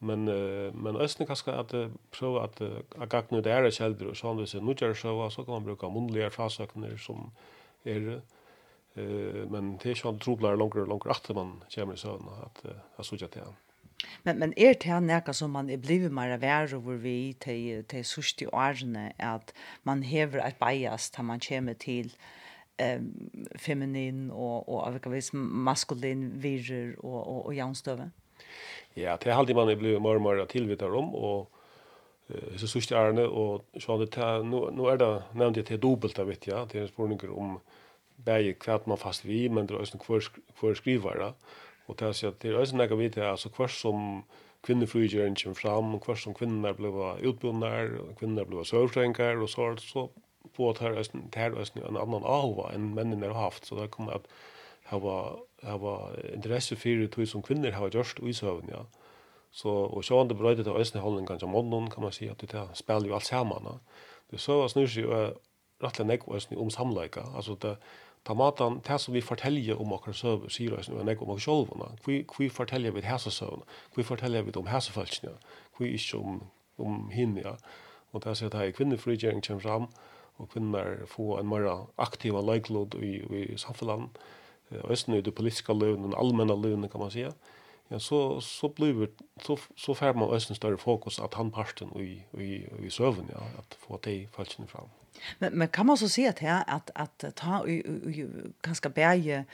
Men, 0.00 0.28
uh, 0.30 0.70
men 0.72 0.96
østene 0.96 1.26
kanskje 1.28 1.52
at 1.52 1.74
uh, 1.76 1.90
prøve 2.14 2.46
at 2.46 2.62
uh, 2.64 3.04
gagne 3.10 3.42
det 3.44 3.52
er 3.52 3.66
kjelder, 3.68 4.14
og 4.14 4.16
sånn 4.16 4.38
hvis 4.40 4.54
jeg 4.56 4.64
nå 4.64 4.72
gjør 4.78 4.94
så, 4.96 5.16
så 5.28 5.44
kan 5.44 5.58
man 5.58 5.66
bruke 5.66 5.90
munnlige 5.92 6.30
frasøkner 6.32 6.96
som 6.96 7.28
er 7.84 8.22
Uh, 8.98 9.46
men 9.50 9.76
det 9.78 9.86
er 9.86 9.94
ikke 9.94 10.08
han 10.08 10.18
trobler 10.18 10.56
langere 10.58 10.82
og 10.82 10.88
langere 10.90 11.14
at 11.14 11.28
man 11.34 11.52
kommer 11.74 11.94
i 11.94 12.00
søvn, 12.00 12.30
at, 12.42 12.62
uh, 12.64 12.78
at 12.98 13.04
jeg 13.04 13.20
sier 13.20 13.30
til 13.30 13.44
han. 13.46 13.58
Men 14.22 14.38
men 14.38 14.52
er 14.56 14.74
det 14.74 14.84
här 14.88 15.00
näka 15.00 15.32
som 15.32 15.50
man 15.50 15.70
är 15.70 15.76
blivit 15.76 16.12
mer 16.12 16.38
värre 16.38 16.76
över 16.76 16.96
vi 16.96 17.34
till 17.34 17.84
till 17.84 18.04
sista 18.04 18.48
åren 18.48 19.12
att 19.18 19.54
man 19.82 20.02
häver 20.02 20.38
ett 20.38 20.58
bias 20.58 21.10
där 21.10 21.22
man 21.22 21.40
kommer 21.40 21.74
till 21.74 22.12
ehm 22.76 23.30
feminin 23.58 24.30
och 24.30 24.68
och 24.68 24.86
av 24.86 24.92
vilka 24.92 25.10
vis 25.10 25.30
maskulin 25.32 26.32
virer 26.40 27.04
och 27.04 27.26
och 27.26 27.46
och 27.46 27.54
jämstöve. 27.54 28.10
Ja, 28.94 29.18
det 29.20 29.30
har 29.30 29.38
alltid 29.38 29.56
man 29.56 29.78
blivit 29.78 30.02
mer 30.02 30.14
och 30.16 30.22
mer 30.22 30.46
tillvitar 30.46 30.94
om 30.94 31.14
och 31.14 31.52
så 32.56 32.66
sista 32.66 33.00
åren 33.00 33.18
och 33.18 33.64
så 33.80 33.98
det 33.98 34.42
nu 34.42 34.70
nu 34.72 34.88
är 34.88 34.96
det 34.96 35.22
nämnt 35.32 35.56
det 35.56 35.70
är 35.70 35.78
dubbelt 35.78 36.18
av 36.18 36.26
vet 36.26 36.46
jag. 36.46 36.68
Det 36.68 36.78
är 36.78 36.86
spårningar 36.86 37.30
om 37.38 37.60
bäge 38.16 38.52
kvart 38.52 38.86
man 38.86 38.96
fast 38.96 39.24
vi 39.24 39.48
men 39.48 39.66
det 39.66 39.74
är 39.74 39.80
också 39.80 39.98
kvar 39.98 40.20
kvar 40.58 40.74
skrivare. 40.74 41.32
Og 41.88 41.98
det 41.98 42.08
er 42.08 42.28
at 42.28 42.42
det 42.42 42.50
er 42.50 42.58
også 42.58 42.76
nekka 42.76 42.98
vite, 42.98 43.24
altså 43.26 43.50
hver 43.56 43.72
som 43.72 44.24
kvinnefrygeren 44.62 45.36
kommer 45.36 45.56
fram, 45.58 45.92
hver 46.04 46.18
som 46.20 46.34
kvinner 46.36 46.76
ble 46.76 46.90
utbunnar, 47.26 47.94
kvinner 48.18 48.44
ble 48.44 48.64
sørfrengar, 48.64 49.40
og 49.40 49.48
så, 49.48 49.72
så 49.80 50.08
på 50.56 50.70
at 50.70 50.78
her 50.78 50.98
er 50.98 51.54
det 51.54 51.84
en 51.84 51.96
annan 51.96 52.24
ahova 52.24 52.70
enn 52.74 52.92
mennene 52.96 53.32
har 53.32 53.48
haft, 53.48 53.66
så 53.66 53.78
det 53.80 53.90
kommer 53.94 54.20
at 54.20 54.28
hava 54.90 55.38
hava 55.62 55.94
interesse 56.32 56.76
for 56.76 57.06
det 57.16 57.28
som 57.28 57.42
kvinner 57.44 57.76
har 57.76 57.92
gjort 57.92 58.20
i 58.24 58.32
søvn, 58.32 58.70
ja. 58.72 58.84
Så, 59.52 59.68
og 59.68 60.04
sjåan 60.06 60.28
det 60.30 60.38
brøyde 60.38 60.62
til 60.62 60.76
østene 60.78 61.02
øsne 61.02 61.26
kanskje 61.26 61.48
om 61.48 61.52
måneden, 61.52 61.90
kan 61.90 62.02
man 62.02 62.12
si, 62.12 62.28
at 62.28 62.40
det 62.40 62.68
spiller 62.78 63.08
jo 63.08 63.14
alt 63.14 63.26
sammen, 63.26 63.66
ja. 63.66 63.78
Det 64.30 64.40
så 64.40 64.68
snur 64.68 64.86
seg 64.86 65.04
jo 65.04 65.16
rettelig 65.82 66.06
nekk 66.06 66.28
om 66.56 66.70
samleika, 66.70 67.24
altså 67.34 67.56
det, 67.62 67.76
ta 68.24 68.34
matan 68.34 68.80
ta 68.80 68.98
som 68.98 69.14
vi 69.14 69.20
forteljer 69.24 69.80
om 69.80 69.92
okkar 69.92 70.12
søv 70.12 70.48
sier 70.48 70.78
oss 70.78 70.88
nu 70.88 71.02
nek 71.04 71.22
om 71.22 71.32
okkar 71.34 71.46
sjølvna 71.46 71.92
kvi 72.04 72.22
kvi 72.28 72.48
forteljer 72.48 72.96
við 72.96 73.08
hasa 73.10 73.30
søvn 73.30 73.64
kvi 73.94 74.06
fortelje 74.06 74.42
vi 74.46 74.56
om 74.60 74.70
hasa 74.70 74.92
falskna 74.92 75.36
kvi 75.76 75.94
ikki 75.94 76.16
om 76.16 76.42
om 76.78 77.08
hin 77.10 77.36
ja 77.44 77.56
og 78.12 78.24
ta 78.24 78.34
seg 78.34 78.52
ta 78.52 78.64
ei 78.64 78.74
kvinne 78.76 78.98
frigering 78.98 79.42
kjem 79.44 79.60
fram 79.60 79.88
og 80.40 80.48
kvinner 80.52 81.06
få 81.06 81.38
en 81.38 81.48
mer 81.48 81.66
aktiv 81.98 82.36
leiklod 82.44 82.94
i 83.00 83.16
i 83.42 83.56
samfunnet 83.56 84.20
østen 84.70 85.14
i 85.14 85.20
det 85.20 85.34
politiske 85.34 85.74
løven, 85.74 86.04
den 86.04 86.14
allmänna 86.14 86.54
løven, 86.54 86.88
kan 86.88 87.00
man 87.00 87.10
säga. 87.10 87.32
Ja, 87.90 87.98
så 87.98 88.40
så 88.40 88.68
blir 88.68 89.08
så 89.42 89.56
så 89.76 89.94
får 89.94 90.12
man 90.12 90.30
östen 90.30 90.56
större 90.56 90.76
fokus 90.76 91.20
att 91.20 91.34
han 91.34 91.50
parten 91.50 91.88
i 91.96 92.24
i 92.40 92.66
i 92.86 92.90
söven 92.90 93.28
ja 93.32 93.40
att 93.58 93.74
få 93.74 93.98
det 94.04 94.28
falschen 94.32 94.66
fram. 94.66 94.88
Men, 95.38 95.58
men 95.58 95.68
kan 95.68 95.86
man 95.86 95.96
så 95.96 96.08
se 96.08 96.28
att 96.28 96.38
här 96.38 96.64
att 96.66 96.90
att 96.94 97.24
ta 97.36 97.66
ganska 98.62 98.88
bäge 98.88 99.44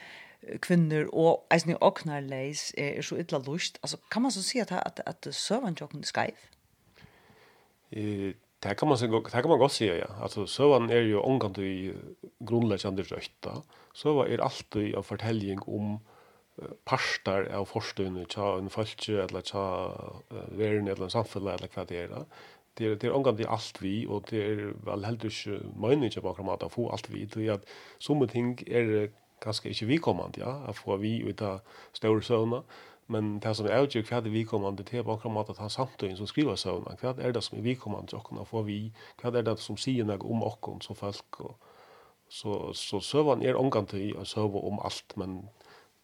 kvinnor 0.61 1.05
och 1.13 1.47
alltså 1.51 1.69
ni 1.69 1.75
åknar 1.81 2.21
leis 2.21 2.75
är 2.77 3.03
så 3.03 3.17
illa 3.17 3.39
lust 3.39 3.79
alltså 3.81 3.97
kan 4.11 4.23
man 4.23 4.33
så 4.33 4.43
se 4.43 4.61
att 4.61 4.73
att 4.73 5.01
att 5.01 5.35
servern 5.35 5.77
jocken 5.81 6.03
skype 6.03 6.43
eh 7.91 8.35
det 8.63 8.75
kan 8.75 8.89
man 8.89 8.99
så 8.99 9.07
det 9.07 9.31
kan 9.31 9.49
man 9.49 9.59
godt 9.59 9.73
se 9.73 9.87
ja 9.87 10.07
alltså 10.23 10.47
søvann 10.47 10.91
er 10.91 11.01
ju 11.01 11.19
omgant 11.19 11.59
i 11.59 11.95
grundläggande 12.41 13.03
røyta. 13.03 13.63
så 13.95 14.25
er 14.25 14.43
alltid 14.43 14.95
en 14.95 15.03
fortelling 15.03 15.61
om 15.69 16.01
parstar 16.89 17.51
av 17.53 17.67
forstøyne, 17.69 18.25
tja 18.33 18.57
en 18.59 18.71
falske 18.73 19.19
eller 19.27 19.45
tja 19.45 19.65
veren 20.57 20.89
eller 20.89 21.09
samfunnet 21.13 21.59
eller 21.59 21.73
hva 21.75 21.85
det 21.89 21.99
er 22.05 22.09
da 22.13 22.23
det 22.77 22.87
är 22.87 22.97
det 22.97 23.07
är 23.07 23.13
omgående 23.13 23.49
allt 23.49 23.83
vi 23.83 24.07
och 24.07 24.25
det 24.31 24.43
är 24.43 24.75
väl 24.85 25.05
helt 25.05 25.25
inte 25.25 25.61
meningen 25.77 26.23
bakom 26.23 26.49
att 26.49 26.73
få 26.73 26.91
allt 26.91 27.11
vi 27.11 27.25
det 27.25 27.51
att 27.51 27.67
som 27.99 28.29
ting 28.29 28.59
är 28.67 29.11
ganska 29.41 29.69
inte 29.69 29.85
vi 29.85 29.99
kommande 29.99 30.41
ja 30.41 30.53
att 30.67 30.77
få 30.77 30.97
vi 30.97 31.21
ut 31.21 31.43
av 31.43 31.61
stora 31.93 32.21
såna 32.21 32.63
men 33.07 33.41
det 33.41 33.55
som 33.55 33.67
är 33.67 33.97
ju 33.97 34.03
kvar 34.03 34.21
det 34.21 34.31
vi 34.31 34.45
kommande 34.45 34.85
till 34.85 35.05
bakom 35.05 35.37
att 35.37 35.57
ta 35.57 35.69
samtidigt 35.69 36.17
som 36.17 36.27
skriver 36.27 36.57
såna 36.57 36.97
kvar 36.97 37.21
är 37.21 37.33
det 37.33 37.43
som 37.43 37.63
vi 37.63 37.75
kommande 37.75 38.17
och 38.17 38.25
kunna 38.25 38.45
få 38.45 38.63
vi 38.63 38.93
kvar 39.17 39.33
är 39.37 39.43
det 39.43 39.57
som 39.57 39.77
säger 39.77 40.05
något 40.05 40.31
om 40.31 40.43
och 40.43 40.83
så 40.83 40.95
folk 40.95 41.41
och 41.41 41.59
så 42.29 42.73
så 42.75 43.01
servern 43.01 43.43
är 43.43 43.55
omgående 43.55 43.99
i 43.99 44.13
och 44.13 44.29
server 44.29 44.65
om 44.65 44.79
allt 44.79 45.17
men 45.17 45.49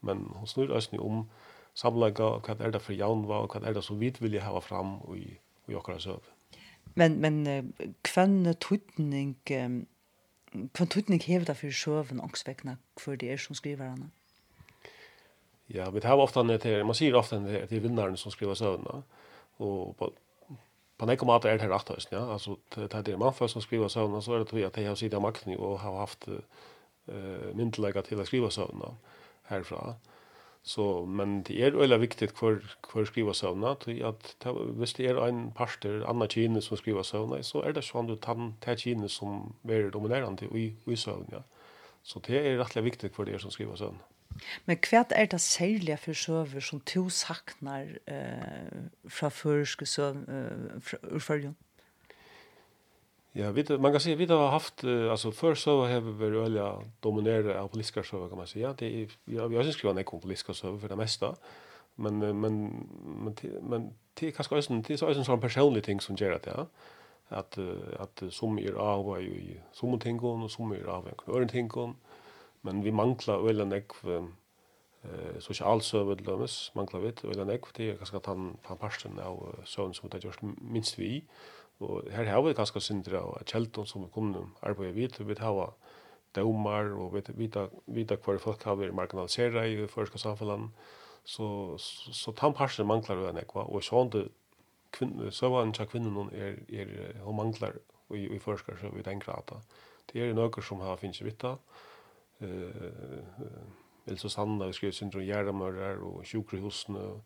men 0.01 0.19
hon 0.35 0.47
snur 0.47 0.73
ösni 0.73 0.99
om 0.99 1.31
samlaga 1.75 2.25
och 2.25 2.49
vad 2.49 2.61
är 2.61 2.71
det 2.71 2.81
för 2.81 2.95
jaunva 2.95 3.39
och 3.39 3.55
vad 3.55 3.65
är 3.65 3.75
det 3.75 3.83
som 3.83 3.99
vi 3.99 4.11
vill 4.19 4.41
ha 4.41 4.61
fram 4.61 5.01
och 5.01 5.17
i 5.17 5.39
och 5.67 5.73
i 5.73 5.77
okra 5.77 5.99
söv. 5.99 6.21
Men 6.95 7.21
men 7.21 7.73
kvann 8.05 8.55
tutning 8.61 9.37
um, 9.51 9.87
kvann 10.75 10.89
tutning 10.89 11.23
hever 11.23 11.51
af 11.51 11.57
fyrir 11.57 11.73
sjøven 11.73 12.21
ongsvekna 12.21 12.77
for 13.01 13.17
det 13.17 13.33
er 13.33 13.37
som 13.37 13.55
skriver 13.55 13.89
han. 13.89 14.11
Ja, 15.69 15.91
vi 15.91 16.01
tar 16.01 16.21
ofta 16.21 16.43
det 16.43 16.63
här, 16.63 16.85
man 16.85 16.95
ser 16.95 17.15
ofta 17.15 17.39
det 17.39 17.67
till 17.67 17.81
vinnaren 17.81 18.17
som 18.17 18.31
skriver 18.31 18.55
sövna. 18.55 19.03
Och 19.57 19.97
på 19.97 20.13
på 20.97 21.07
något 21.07 21.23
mått 21.23 21.45
är 21.45 21.59
det 21.59 21.69
rätt 21.69 21.89
höst, 21.89 22.09
ja. 22.13 22.33
Alltså 22.33 22.57
det 22.75 22.95
är 22.95 23.03
det 23.03 23.17
man 23.17 23.35
först 23.35 23.53
som 23.53 23.63
skriver 23.63 23.89
sövna 23.89 24.21
så 24.21 24.35
är 24.35 24.39
det 24.39 24.45
tror 24.45 24.61
jag 24.61 24.69
att 24.69 24.77
jag 24.77 24.89
har 24.89 24.95
sidan 24.95 25.23
makten 25.23 25.57
och 25.57 25.79
har 25.79 25.99
haft 25.99 26.29
eh 27.09 27.55
myndelaga 27.55 28.03
till 28.03 28.21
att 28.21 28.27
skriva 28.27 28.51
sövna 28.51 28.97
härifrån. 29.43 29.95
Så 30.65 31.07
men 31.07 31.43
det 31.43 31.63
är 31.63 31.71
väl 31.71 31.99
viktigt 31.99 32.39
för 32.39 32.63
för 32.93 33.05
skriva 33.05 33.35
såna 33.35 33.75
till 33.75 34.05
att 34.05 34.37
ta 34.39 34.53
det 34.97 35.07
är 35.07 35.29
en 35.29 35.53
pastor 35.53 36.05
anna 36.05 36.29
kine 36.29 36.61
som 36.63 36.77
skriver 36.77 37.03
såna 37.03 37.43
så 37.43 37.63
är 37.63 37.73
det 37.73 37.83
sån 37.83 38.07
du 38.07 38.17
tar 38.17 38.53
ta 38.61 38.77
kine 38.77 39.09
som 39.09 39.57
är 39.63 39.91
dominerande 39.91 40.45
i 40.45 40.77
i 40.87 40.97
såna. 40.97 41.43
Så 42.03 42.21
det 42.27 42.49
är 42.49 42.59
rätt 42.59 42.77
viktigt 42.77 43.15
för 43.15 43.25
det 43.25 43.39
som 43.39 43.51
skriver 43.51 43.77
såna. 43.77 43.99
Men 44.65 44.77
kvärt 44.77 45.13
er 45.13 45.27
det 45.27 45.39
särliga 45.39 45.97
för 45.97 46.15
söver 46.15 46.61
som 46.61 46.81
to 46.81 47.11
saknar 47.11 47.99
eh 48.07 49.09
från 49.09 49.31
förskus 49.31 49.91
så 49.91 50.09
eh 50.11 51.19
Ja, 53.35 53.51
vi 53.51 53.79
man 53.79 53.93
kan 53.93 54.01
säga 54.01 54.17
vi 54.17 54.27
har 54.27 54.49
haft 54.49 54.85
alltså 54.85 55.33
för 55.33 55.55
så 55.55 55.87
har 55.87 56.01
vi 56.01 56.13
väl 56.13 56.35
öliga 56.35 56.79
dominerade 57.01 57.61
av 57.61 57.69
politiska 57.69 58.03
så 58.03 58.29
kan 58.29 58.39
man 58.39 58.47
säga. 58.47 58.75
Det 58.79 59.03
är 59.03 59.09
ja, 59.25 59.47
vi 59.47 59.57
har 59.57 59.65
ju 59.65 59.73
skrivit 59.73 59.99
en 59.99 60.05
kompoliska 60.05 60.55
så 60.55 60.79
för 60.79 60.89
det 60.89 60.97
mesta. 60.97 61.37
Men 61.95 62.19
men 62.19 62.41
men 62.41 62.87
men 63.63 63.95
det 64.15 64.27
är 64.27 64.31
kanske 64.31 64.57
också 64.59 64.73
det 64.73 64.91
är 64.91 64.97
så 64.97 65.07
en 65.07 65.25
sån 65.25 65.41
personlig 65.41 65.85
ting 65.85 66.01
som 66.01 66.17
gör 66.17 66.31
det, 66.31 66.53
ja. 66.57 66.67
Att 67.29 67.59
att 67.99 68.23
som 68.31 68.59
är 68.59 68.73
av 68.73 69.23
i 69.23 69.61
som 69.73 70.01
ting 70.01 70.21
och 70.21 70.51
som 70.51 70.73
är 70.73 70.85
av 70.85 71.09
en 71.09 71.35
annan 71.35 71.49
ting 71.49 71.71
men 72.61 72.83
vi 72.83 72.93
manglar 72.93 73.49
öliga 73.49 73.65
näck 73.65 73.91
eh 74.05 75.41
social 75.41 75.67
ikke 75.67 75.73
alt 75.73 75.85
søvet 75.85 76.21
lømmes, 76.27 76.73
mangler 76.75 77.01
vi, 77.01 77.09
og 77.09 77.35
det 77.77 77.91
er 77.91 77.97
kanske 77.97 78.17
att 78.17 78.27
han, 78.27 78.57
han 78.63 78.77
parsten 78.77 79.19
av 79.19 79.59
søvn 79.65 79.95
som 79.95 80.11
det 80.11 80.25
gjørs 80.25 80.43
minst 80.43 80.99
vi 80.99 81.25
Og 81.83 82.09
her 82.15 82.29
har 82.31 82.43
vi 82.45 82.55
ganske 82.57 82.81
syndere 82.81 83.23
og 83.27 83.45
kjeldene 83.49 83.89
som 83.89 84.09
kunne 84.15 84.47
arbeide 84.63 84.95
vidt, 84.95 85.21
vi 85.27 85.37
har 85.39 85.75
domar 86.37 86.93
og 86.97 87.15
vi 87.15 87.23
vet, 87.45 87.57
vet 87.87 88.13
hver 88.25 88.39
folk 88.41 88.63
har 88.65 88.79
vært 88.81 88.95
marginaliseret 88.97 89.69
i 89.69 89.87
første 89.87 90.19
samfunnet. 90.19 90.71
Så, 91.25 91.77
så, 91.79 92.13
så 92.13 92.33
den 92.41 92.55
parten 92.55 92.87
manglar 92.87 93.21
vi 93.21 93.29
enn 93.31 93.39
ekva, 93.39 93.67
og 93.71 93.85
sånn 93.87 94.11
det 94.11 94.25
kvinne, 94.93 95.31
søvann 95.31 95.73
til 95.77 95.87
kvinnen 95.87 96.33
er, 96.35 96.57
er, 96.73 96.91
hun 97.23 97.39
manglar 97.39 97.79
i, 98.13 98.27
i 98.27 98.41
forskar 98.43 98.81
så 98.81 98.91
vi 98.93 99.05
tenker 99.07 99.31
at 99.33 99.55
det 100.11 100.25
er 100.25 100.35
noe 100.35 100.65
som 100.67 100.83
har 100.83 101.01
finnes 101.01 101.23
vitt 101.25 101.45
eh 101.47 101.57
Uh, 102.43 103.23
Elsa 104.07 104.29
Sanna, 104.29 104.67
vi 104.67 104.73
skriver 104.73 104.93
syndrom 104.93 105.23
Gjerramører 105.23 106.01
og 106.03 106.25
sjukrehusene, 106.27 106.99
og 106.99 107.21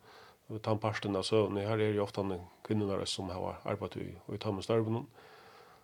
og 0.49 0.63
ta 0.63 0.75
parten 0.79 1.17
av 1.17 1.25
søvn. 1.27 1.59
Her 1.59 1.81
er 1.83 1.97
jo 1.97 2.05
ofte 2.05 2.23
kvinnorna 2.67 3.07
som 3.07 3.31
har 3.31 3.61
arbeidet 3.65 4.03
i, 4.03 4.13
og 4.27 4.35
i 4.35 4.43
tammestarbenen. 4.43 5.07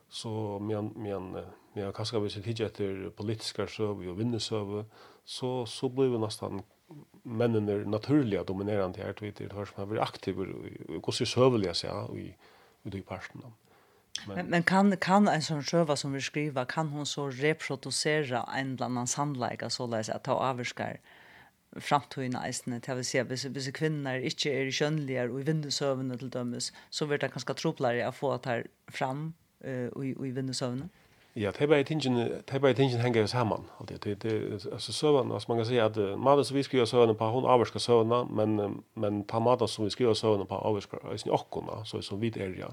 Så 0.08 0.58
men 0.60 0.92
men 0.96 1.32
men 1.74 1.92
kanskje 1.92 2.20
vi 2.20 2.28
se 2.30 2.42
hitta 2.44 2.66
etter 2.66 3.10
politiska 3.16 3.66
søv 3.66 4.04
og 4.08 4.18
vinnesøv, 4.18 4.84
så 5.24 5.66
så 5.66 5.88
blir 5.88 6.12
vi 6.12 6.18
nesten 6.18 6.62
mennene 7.24 7.84
naturliga 7.84 8.42
dominerande 8.44 9.00
her, 9.00 9.12
Twitter 9.12 9.48
det 9.48 9.66
som 9.68 9.76
har 9.76 9.86
varit 9.86 10.02
aktiv 10.02 10.40
och 10.40 11.02
går 11.02 11.12
så 11.12 11.26
sövliga 11.26 11.74
så 11.74 11.86
ja 11.86 12.08
i 12.16 12.36
i 12.84 12.90
de 12.90 13.02
parterna. 13.02 13.52
Men, 14.26 14.46
men, 14.46 14.62
kan 14.62 14.96
kan 14.96 15.28
en 15.28 15.42
sånn 15.42 15.62
sjøva 15.62 15.96
som 15.96 16.12
vi 16.12 16.20
skriver 16.20 16.64
kan 16.64 16.88
hon 16.88 17.06
så 17.06 17.30
reproducera 17.30 18.44
en 18.56 18.74
eller 18.74 18.86
annen 18.86 19.06
handlägga 19.16 19.70
så 19.70 19.86
läs 19.86 20.08
att 20.08 20.24
ta 20.24 20.32
avskär 20.32 21.00
framtøyna 21.80 22.42
eisne, 22.46 22.80
det 22.84 22.96
vil 22.96 23.04
si 23.04 23.18
at 23.18 23.26
hvis, 23.26 23.46
hvis 23.48 23.70
kvinner 23.74 24.20
ikke 24.20 24.52
er 24.52 24.72
kjønnelige 24.72 25.28
og 25.30 25.40
i 25.40 25.46
vindusøvnene 25.46 26.18
til 26.20 26.32
dømes, 26.32 26.72
så 26.90 27.06
blir 27.06 27.20
det 27.22 27.32
ganske 27.32 27.54
troplere 27.56 28.08
å 28.08 28.12
få 28.14 28.34
det 28.36 28.50
her 28.50 28.66
fram 28.92 29.30
uh, 29.64 29.88
i, 30.04 30.12
i 30.12 30.34
vindusøvnene. 30.36 30.90
Ja, 31.32 31.48
det 31.48 31.64
er 31.64 31.70
bare 31.70 31.84
tingen, 31.88 32.18
det 32.18 32.52
er 32.52 32.60
bare 32.60 32.76
tingen 32.76 33.00
henger 33.00 33.26
sammen. 33.26 33.64
Det, 33.88 34.02
det, 34.04 34.18
det, 34.22 34.32
altså 34.72 34.92
søvn, 34.92 35.32
altså 35.32 35.48
man 35.48 35.62
kan 35.62 35.68
si 35.70 35.78
at 35.80 35.96
uh, 35.96 36.12
maten 36.20 36.44
som 36.44 36.56
vi 36.56 36.66
skriver 36.66 36.84
søvnene 36.84 37.16
på, 37.16 37.30
hun 37.32 37.48
avvarsker 37.48 37.80
søvnene, 37.80 38.26
men, 38.28 38.82
men 38.94 39.24
ta 39.24 39.40
maten 39.40 39.68
som 39.68 39.88
vi 39.88 39.94
skriver 39.94 40.18
søvnene 40.18 40.48
på, 40.48 40.60
avvarsker 40.60 41.08
eisne 41.12 41.32
okkona, 41.32 41.80
så 41.88 42.02
er 42.02 42.04
som 42.04 42.20
vidt 42.20 42.36
er, 42.36 42.52
ja. 42.58 42.68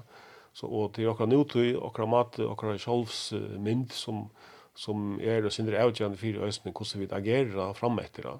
Så, 0.52 0.66
og 0.66 0.92
til 0.96 1.08
okra 1.08 1.28
nutøy, 1.30 1.76
okra 1.78 2.08
mat, 2.10 2.36
okra 2.44 2.76
sjolvs 2.76 3.30
uh, 3.32 3.56
mynd 3.56 3.94
som, 3.96 4.26
som 4.76 5.14
er 5.24 5.46
og 5.46 5.54
synder 5.56 5.80
avgjørende 5.80 6.20
fyrir 6.20 6.44
øsne, 6.44 6.74
hvordan 6.76 7.00
vi 7.00 7.14
agerer 7.16 7.72
fram 7.78 7.96
etter 8.02 8.28
det 8.28 8.38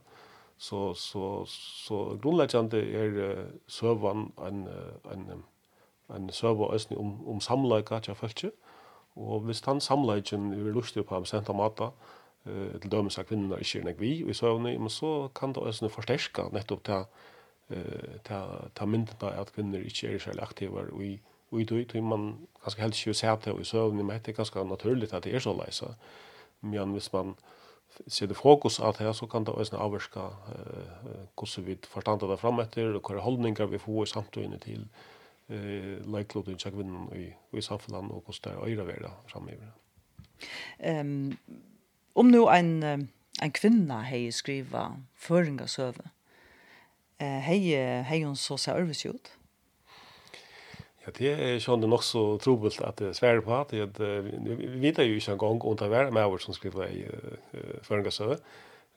så 0.61 0.95
så 0.95 1.45
så 1.47 2.19
grundläggande 2.23 2.79
är 2.79 3.47
servern 3.67 4.33
en 4.39 4.69
en 5.13 5.45
en 6.15 6.33
server 6.33 6.75
ösn 6.75 6.95
om 6.97 7.29
om 7.29 7.41
samleika 7.41 8.01
tja 8.01 8.15
fältje 8.15 8.51
og 9.17 9.41
hvis 9.41 9.61
han 9.65 9.81
samleiken 9.81 10.53
er 10.53 10.73
lustig 10.73 11.05
på 11.07 11.15
ham 11.15 11.57
mata 11.57 11.91
eh 12.47 12.81
til 12.81 12.91
dømes 12.91 13.19
av 13.19 13.25
kvinnerna 13.25 13.57
i 13.61 13.65
kyrnek 13.65 14.01
vi 14.01 14.31
i 14.31 14.33
søvni, 14.33 14.77
men 14.79 14.89
så 14.89 15.29
kan 15.35 15.49
det 15.49 15.63
også 15.63 15.89
forsterka 15.89 16.43
nettopp 16.53 16.85
til 16.85 17.05
eh 17.71 18.19
ta 18.25 18.69
ta 18.75 18.87
myndina 18.87 19.41
at 19.41 19.53
kvinner 19.53 19.79
ikkje 19.79 20.15
er 20.15 20.19
særlig 20.19 20.43
aktivar 20.43 20.93
og 20.93 21.05
i 21.05 21.21
og 21.53 21.61
i 21.61 21.65
tog 21.65 22.03
man 22.03 22.49
ganske 22.65 22.83
helst 22.83 23.07
ikke 23.07 23.15
ser 23.15 23.37
til 23.37 23.61
i 23.61 23.65
søvni, 23.65 24.03
men 24.03 24.19
det 24.19 24.29
er 24.29 24.33
ganske 24.33 24.65
naturligt 24.65 25.13
at 25.13 25.25
det 25.25 25.35
er 25.35 25.39
så 25.39 25.53
leisa. 25.53 25.87
Men 26.61 26.93
hvis 26.93 27.13
man 27.13 27.35
ser 28.09 28.33
fokus 28.35 28.81
at 28.81 28.99
her 28.99 29.13
så 29.13 29.27
kan 29.27 29.45
det 29.45 29.55
også 29.55 29.77
avvarska 29.77 30.21
eh, 30.21 31.25
hvordan 31.39 31.67
vi 31.67 31.79
forstanda 31.89 32.27
det 32.27 32.39
fram 32.41 32.61
etter 32.61 32.95
og 32.95 33.03
hva 33.07 33.21
holdningar 33.21 33.71
vi 33.71 33.79
får 33.79 34.05
i 34.05 34.11
samtøyene 34.13 34.59
til 34.59 34.87
eh, 35.49 35.99
leikloden 36.07 36.59
tjekk 36.59 36.79
vinnen 36.79 37.09
i, 37.17 37.31
i 37.53 37.63
samfunnet 37.63 38.11
og 38.11 38.23
hvordan 38.25 38.45
det 38.45 38.53
er 38.53 38.69
øyre 38.69 38.87
vera 38.87 39.13
framgiver. 39.27 39.75
Um, 40.81 41.39
om 42.15 42.27
nu 42.27 42.47
en, 42.49 43.11
en 43.43 43.53
kvinna 43.53 44.01
hei 44.03 44.31
skriva 44.33 44.89
føringasøve, 45.15 46.09
hei, 47.21 47.59
hei 48.09 48.23
hun 48.25 48.37
så 48.37 48.57
seg 48.57 48.81
ørvis 48.81 49.05
ut? 49.07 49.35
det 51.19 51.31
er 51.33 51.61
sånn 51.63 51.83
det 51.83 51.89
nok 51.91 52.03
så 52.05 52.23
trobult 52.43 52.81
at 52.87 52.99
det 53.01 53.15
svære 53.19 53.43
på 53.45 53.55
at 53.57 53.73
det, 53.73 54.09
vi 54.47 54.69
vet 54.83 54.99
jo 54.99 55.17
ikke 55.17 55.35
en 55.35 55.43
gang 55.43 55.65
om 55.65 55.79
det 55.79 55.89
er 55.91 56.11
med 56.15 56.27
oss 56.27 56.47
som 56.49 56.57
skriver 56.57 56.91
i 56.91 57.05
uh, 57.07 57.79
føringasøve, 57.87 58.39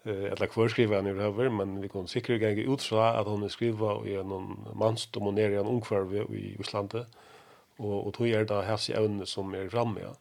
uh, 0.07 0.25
eller 0.31 0.51
hver 0.55 0.71
skriver 0.73 0.99
han 0.99 1.09
i 1.09 1.15
Røver, 1.17 1.49
men 1.49 1.81
vi 1.81 1.91
kan 1.91 2.07
sikkert 2.07 2.41
gange 2.41 2.67
ut 2.67 2.81
fra 2.81 3.13
at 3.19 3.27
hun 3.27 3.49
skriver 3.49 4.05
i 4.07 4.17
en 4.19 4.57
mannsdominerende 4.75 5.69
ungfarve 5.69 6.25
i 6.35 6.55
Oslandet, 6.59 7.05
og, 7.79 8.07
og 8.07 8.13
tog 8.13 8.29
er 8.29 8.45
det 8.49 8.63
i 8.89 8.97
evne 8.97 9.25
som 9.25 9.53
er 9.53 9.69
framme, 9.69 10.01
ja. 10.03 10.13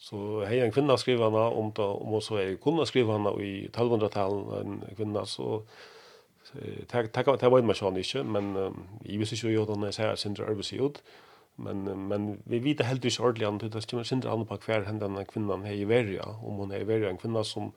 Så 0.00 0.46
hei 0.48 0.62
en 0.64 0.72
kvinna 0.72 0.96
skriver 0.96 1.26
henne, 1.28 1.40
om, 1.60 1.72
da, 1.76 1.84
om 1.92 2.14
også 2.16 2.38
jeg 2.38 2.60
kunne 2.64 2.86
skrive 2.88 3.12
henne 3.12 3.34
i 3.44 3.66
1200-tallet, 3.68 4.62
en 4.64 4.78
kvinna, 4.96 5.26
så 5.28 5.60
det 6.54 7.50
var 7.50 7.58
en 7.58 7.66
maskin 7.66 7.96
ikke, 7.96 8.22
men 8.24 8.56
i 9.04 9.16
visste 9.16 9.34
ikke 9.36 9.48
jo 9.54 9.64
när 9.74 9.86
jeg 9.86 9.94
sier 9.94 10.40
at 10.40 10.48
över 10.48 10.62
sig 10.62 10.80
ut, 10.80 11.02
men 11.64 12.08
men 12.08 12.28
vi 12.46 12.58
vet 12.64 12.84
helt 12.86 13.04
ikke 13.04 13.24
ordentlig 13.28 13.48
an 13.48 13.58
det 13.62 13.82
stemmer 13.84 14.06
sin 14.08 14.22
andre 14.24 14.46
på 14.46 14.60
hver 14.66 14.86
hen 14.88 15.00
den 15.00 15.18
kvinnan 15.32 15.66
her 15.66 15.76
i 15.76 15.88
Veria 15.88 16.26
om 16.40 16.62
hon 16.62 16.72
er 16.72 16.84
i 16.84 16.88
Veria 16.88 17.10
en 17.10 17.20
kvinna 17.20 17.44
som 17.44 17.72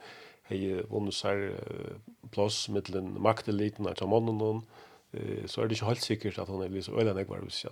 har 0.50 0.88
vunnet 0.92 1.16
seg 1.16 1.52
plass 2.32 2.66
mittelen 2.70 3.14
makteliten 3.20 3.88
av 3.88 4.10
mannen 4.10 4.42
hon 4.44 4.66
så 5.46 5.62
er 5.62 5.68
det 5.70 5.78
ikke 5.78 5.92
helt 5.92 6.04
sikkert 6.04 6.40
at 6.42 6.50
hon 6.50 6.64
er 6.66 6.72
litt 6.74 6.90
øyla 6.90 7.14
var 7.14 7.44
hos 7.44 7.64
ja. 7.64 7.72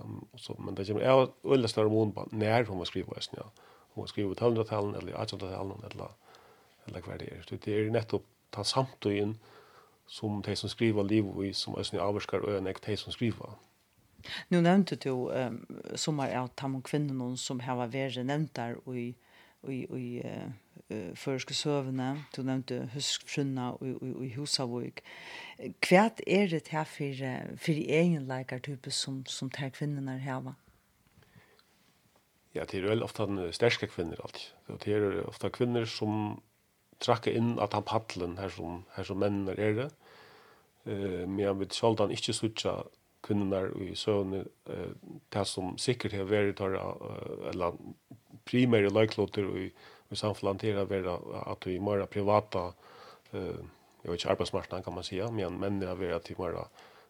men 0.60 0.76
det 0.76 0.86
kommer 0.88 1.02
jeg 1.02 1.30
øyla 1.46 1.68
større 1.68 1.90
mån 1.90 2.14
på 2.14 2.28
nær 2.32 2.68
hon 2.70 2.78
var 2.78 2.86
skriva 2.86 3.16
hos 3.16 3.32
ja. 3.34 3.48
hon 3.94 4.04
var 4.04 4.12
skriva 4.12 4.36
1200-talen 4.36 4.96
eller 4.96 5.18
1800-talen 5.18 5.82
eller, 5.90 6.14
eller 6.88 7.02
hver 7.02 7.18
det 7.18 7.32
er 7.34 7.58
det 7.66 7.74
er 7.74 7.90
nettopp 7.92 8.28
ta 8.52 8.64
samtøyen 8.64 9.40
som 10.08 10.42
de 10.46 10.56
som 10.56 10.70
skriver 10.70 11.04
liv 11.04 11.26
i 11.44 11.54
som 11.54 11.76
øyla 11.80 12.04
avvarskar 12.04 12.46
øyla 12.46 12.60
nek 12.60 12.86
de 12.86 12.98
som 12.98 13.14
skriver 13.14 13.58
Nu 14.50 14.62
nevnte 14.62 14.96
du 14.96 15.30
um, 15.30 15.60
sommar 15.96 16.34
av 16.38 16.52
tam 16.56 16.80
kvinnan 16.82 17.38
som 17.38 17.60
har 17.60 17.80
vært 17.88 18.22
nevnt 18.26 18.56
der 18.56 18.78
i 18.94 19.14
i 19.70 19.86
i 19.86 20.22
uh, 20.26 21.14
førske 21.16 21.54
søvne 21.54 22.26
du 22.36 22.42
nevnte 22.42 22.90
huskfrunna 22.94 23.76
i, 23.86 23.92
i 23.94 24.14
i 24.26 24.30
Husavøk. 24.34 25.04
Hva 25.86 26.10
er 26.26 26.50
det 26.50 26.68
her 26.74 26.88
for 26.90 27.22
for 27.58 27.86
egen 28.00 28.28
leikertype 28.28 28.92
som 28.92 29.26
som 29.26 29.50
tar 29.50 29.70
kvinnorna 29.70 30.18
her? 30.18 30.54
Ja, 32.56 32.66
det 32.66 32.80
er 32.82 32.90
veldig 32.90 33.06
ofte 33.06 33.52
sterske 33.56 33.88
kvinner 33.88 34.20
alltid. 34.20 34.48
Det 34.84 34.96
er 34.96 35.22
ofte 35.28 35.50
kvinner 35.50 35.86
som 35.86 36.42
trakker 37.00 37.32
inn 37.32 37.56
at 37.64 37.74
han 37.74 37.86
paddelen 37.88 38.38
her 38.38 38.52
som, 38.54 38.84
her 38.96 39.08
som 39.08 39.22
mennene 39.22 39.56
er 39.58 39.78
det. 39.78 39.90
Uh, 40.86 41.24
men 41.28 41.40
jeg 41.40 41.60
vet 41.60 41.78
selv 41.78 41.96
at 41.96 42.08
han 42.08 42.18
ikke 42.18 42.36
suttet 42.36 42.92
kvinnorna 43.24 43.68
i 43.82 43.96
søvn 43.96 44.34
eh, 44.42 44.94
det 45.34 45.48
som 45.48 45.78
sikkert 45.78 46.14
har 46.18 46.30
vært 46.30 46.58
tar, 46.58 46.78
eller 47.52 47.78
primære 48.46 48.90
løyklotter 48.90 49.50
i, 49.62 49.68
i 50.12 50.16
samfunnet 50.16 50.62
til 50.62 50.80
å 50.82 50.88
være 50.90 51.18
at 51.46 51.68
vi 51.68 51.80
mer 51.80 52.06
privata 52.06 52.72
eh, 53.34 53.62
jag 54.04 54.12
vet 54.12 54.22
inte 54.22 54.32
arbetsmarknaden 54.32 54.84
kan 54.84 54.94
man 54.94 55.04
säga 55.04 55.32
men 55.32 55.60
mennene 55.60 55.88
har 55.88 55.96
vært 55.96 56.26
til 56.26 56.40
mer 56.40 56.66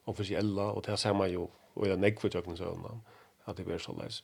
officiella 0.05 0.71
och 0.71 0.83
det 0.85 0.97
ser 0.97 1.13
man 1.13 1.35
och 1.37 1.51
og 1.75 1.87
jeg 1.87 2.19
för 2.19 2.29
tjøkken 2.29 2.57
søvnene 2.57 3.01
att 3.45 3.57
det 3.57 3.65
blir 3.65 3.77
så 3.77 3.93
läs 3.93 4.23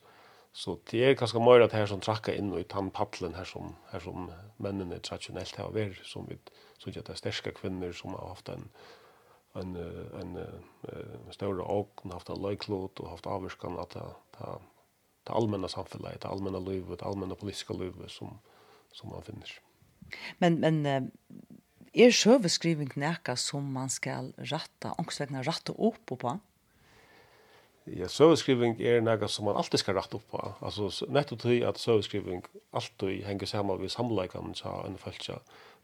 Så 0.53 0.79
det 0.91 1.05
är 1.05 1.13
ganska 1.13 1.39
mer 1.39 1.61
att 1.61 1.71
här 1.71 1.85
som 1.85 1.99
trackar 1.99 2.33
in 2.33 2.53
och 2.53 2.59
i 2.59 2.63
tannpappelen 2.63 3.33
här 3.33 3.43
som, 3.43 3.75
här 3.91 3.99
som 3.99 4.31
männen 4.57 4.91
är 4.91 4.99
traditionellt 4.99 5.55
har 5.55 5.71
varit 5.71 6.05
som 6.05 6.25
vi 6.29 6.37
så 6.77 6.89
att 6.89 6.95
det 7.05 7.09
är 7.09 7.15
starka 7.15 7.51
kvinnor 7.51 7.91
som 7.91 8.13
har 8.13 8.27
haft 8.27 8.49
en 8.49 8.69
en 9.61 9.75
en 10.21 10.37
en 11.27 11.33
stor 11.33 11.61
åkn 11.61 12.11
haft 12.11 12.29
en 12.29 12.41
lojklot 12.41 12.99
och 12.99 13.09
haft 13.09 13.27
avskan 13.27 13.79
att 13.79 13.89
ta 13.89 14.15
ta 14.37 14.61
ta 15.23 15.33
allmänna 15.33 15.67
samhället, 15.67 16.21
ta 16.21 16.29
allmänna 16.29 16.59
livet, 16.59 16.99
det 16.99 17.05
allmänna 17.05 17.35
politiska 17.35 17.73
livet 17.73 18.11
som 18.11 18.39
som 18.91 19.09
man 19.09 19.23
finner. 19.23 19.59
Men 20.37 20.59
men 20.59 21.11
er 21.93 22.11
sjøveskriving 22.11 22.91
nekka 22.95 23.35
som 23.35 23.71
man 23.73 23.89
skal 23.89 24.33
ratta, 24.37 24.93
angstvegna 24.97 25.43
ratta 25.43 25.73
opp 25.73 26.05
på? 26.05 26.39
Ja, 27.95 28.07
søveskriving 28.11 28.81
er 28.83 28.99
noe 29.03 29.27
som 29.31 29.45
man 29.47 29.57
alltid 29.59 29.79
skal 29.79 29.95
rette 29.95 30.17
opp 30.17 30.25
på. 30.33 30.39
Altså, 30.65 30.89
nettopp 31.13 31.43
til 31.45 31.61
at 31.67 31.79
søveskriving 31.79 32.41
alltid 32.75 33.21
henger 33.23 33.47
sammen 33.47 33.79
med 33.79 33.93
samleikene 33.93 34.55
til 34.57 34.81
en 34.87 34.97
følelse, 34.99 35.37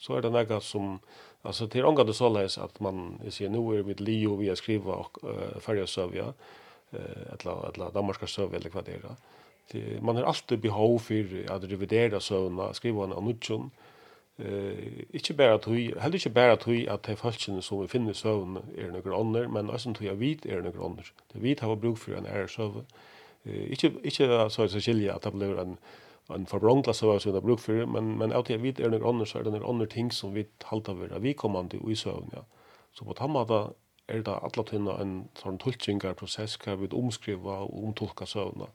så 0.03 0.17
er 0.17 0.25
det 0.25 0.33
noe 0.33 0.59
som, 0.65 0.97
altså, 1.47 1.69
til 1.71 1.87
omgang 1.87 2.09
det 2.09 2.17
så 2.17 2.27
såleis 2.27 2.57
at 2.59 2.81
man, 2.83 3.21
jeg 3.23 3.37
sier, 3.37 3.53
nå 3.53 3.63
er 3.71 3.87
mitt 3.87 4.03
liv 4.03 4.35
vi 4.41 4.51
har 4.51 4.59
skrivet 4.59 4.91
og 4.91 5.21
uh, 5.23 5.61
ferdig 5.63 5.87
søvja, 5.87 6.33
uh, 6.33 7.23
eller, 7.37 7.69
eller 7.71 7.95
damerska 7.95 8.27
søvja, 8.27 8.59
eller 8.59 8.73
hva 8.73 8.83
det 8.83 8.99
er. 8.99 9.15
Man 10.03 10.19
har 10.19 10.27
alltid 10.27 10.59
behov 10.59 10.99
for 11.05 11.37
at 11.55 11.69
revidera 11.71 12.19
søvna, 12.19 12.73
skriva 12.75 13.05
henne 13.05 13.15
av 13.15 13.23
nudjon, 13.23 13.71
Eh, 14.39 15.03
ikkje 15.13 15.35
berre 15.37 15.53
at 15.59 15.65
hui, 15.69 15.91
heller 16.01 16.17
ikkje 16.17 16.31
berre 16.33 16.55
at 16.57 16.63
hui 16.65 16.87
at 16.89 17.03
dei 17.05 17.13
falskene 17.15 17.61
som 17.61 17.83
vi 17.83 17.89
finner 17.91 18.15
søvn 18.17 18.57
er 18.73 18.89
nokre 18.89 19.13
ånder, 19.13 19.45
men 19.47 19.69
også 19.69 19.91
at 19.93 19.99
hui 20.01 20.07
at 20.09 20.17
vit 20.19 20.45
er 20.45 20.63
nokre 20.65 20.81
ånder. 20.81 21.11
Det 21.33 21.41
vit 21.41 21.59
har 21.59 21.75
bruk 21.75 21.97
for 22.01 22.17
en 22.17 22.25
ære 22.25 22.47
søvn. 22.49 22.87
Eh, 23.45 23.69
ikkje, 23.75 23.93
ikkje 24.03 24.27
så 24.27 24.49
så 24.49 24.67
skilja 24.67 24.81
skilje 24.81 25.13
at 25.13 25.23
det 25.23 25.33
blir 25.33 25.61
en, 25.61 25.77
en 26.33 26.47
forbrongla 26.49 26.93
søvn 26.93 27.19
som 27.19 27.33
vi 27.33 27.45
bruk 27.45 27.59
for, 27.59 27.85
men, 27.85 28.17
men 28.17 28.33
at 28.33 28.49
vit 28.49 28.79
er 28.79 28.89
nokre 28.89 29.07
ånder, 29.13 29.25
så 29.25 29.39
er 29.39 29.43
det 29.43 29.53
nokre 29.53 29.69
ånder 29.69 29.85
ting 29.85 30.11
som 30.13 30.33
vi 30.33 30.47
halter 30.65 30.93
over, 30.93 31.19
vi 31.19 31.33
kommer 31.33 31.69
til 31.69 31.85
i 31.91 31.95
søvn, 31.95 32.33
ja. 32.33 32.41
Så 32.93 33.05
på 33.05 33.13
tamma 33.13 33.45
da 33.49 33.67
er 34.07 34.21
det 34.21 34.33
alla 34.33 34.63
tunna 34.63 34.97
en 35.01 35.13
sånn 35.37 35.57
tolkingarprosess 35.57 36.57
hva 36.61 36.75
vi 36.77 36.89
omskriva 36.93 37.63
og 37.63 37.79
omtolka 37.83 38.25
søvna, 38.25 38.67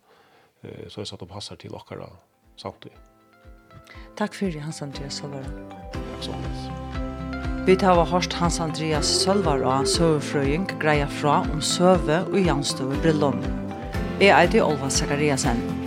eh, 0.63 0.89
så 0.89 1.01
er 1.01 1.05
det 1.05 1.13
at 1.13 1.21
det 1.21 1.29
passer 1.29 1.57
til 1.57 1.75
okkara 1.75 2.11
samtidig. 2.57 3.18
Takk 4.19 4.35
fyrir 4.35 4.61
Hans 4.65 4.83
Andreas 4.83 5.21
Sølvara. 5.21 5.47
Vi 7.69 7.77
tar 7.77 7.99
av 8.01 8.09
hørst 8.11 8.33
Hans 8.41 8.61
Andreas 8.65 9.09
Sølvara 9.23 9.81
søvefrøying 9.87 10.69
greia 10.81 11.07
fra 11.21 11.43
om 11.53 11.61
søve 11.61 12.23
og 12.27 12.39
janstøve 12.41 13.01
brillon. 13.05 13.43
Jeg 14.19 14.35
er 14.35 14.51
til 14.51 14.65
Olva 14.67 14.89
Sakariasen. 14.91 15.78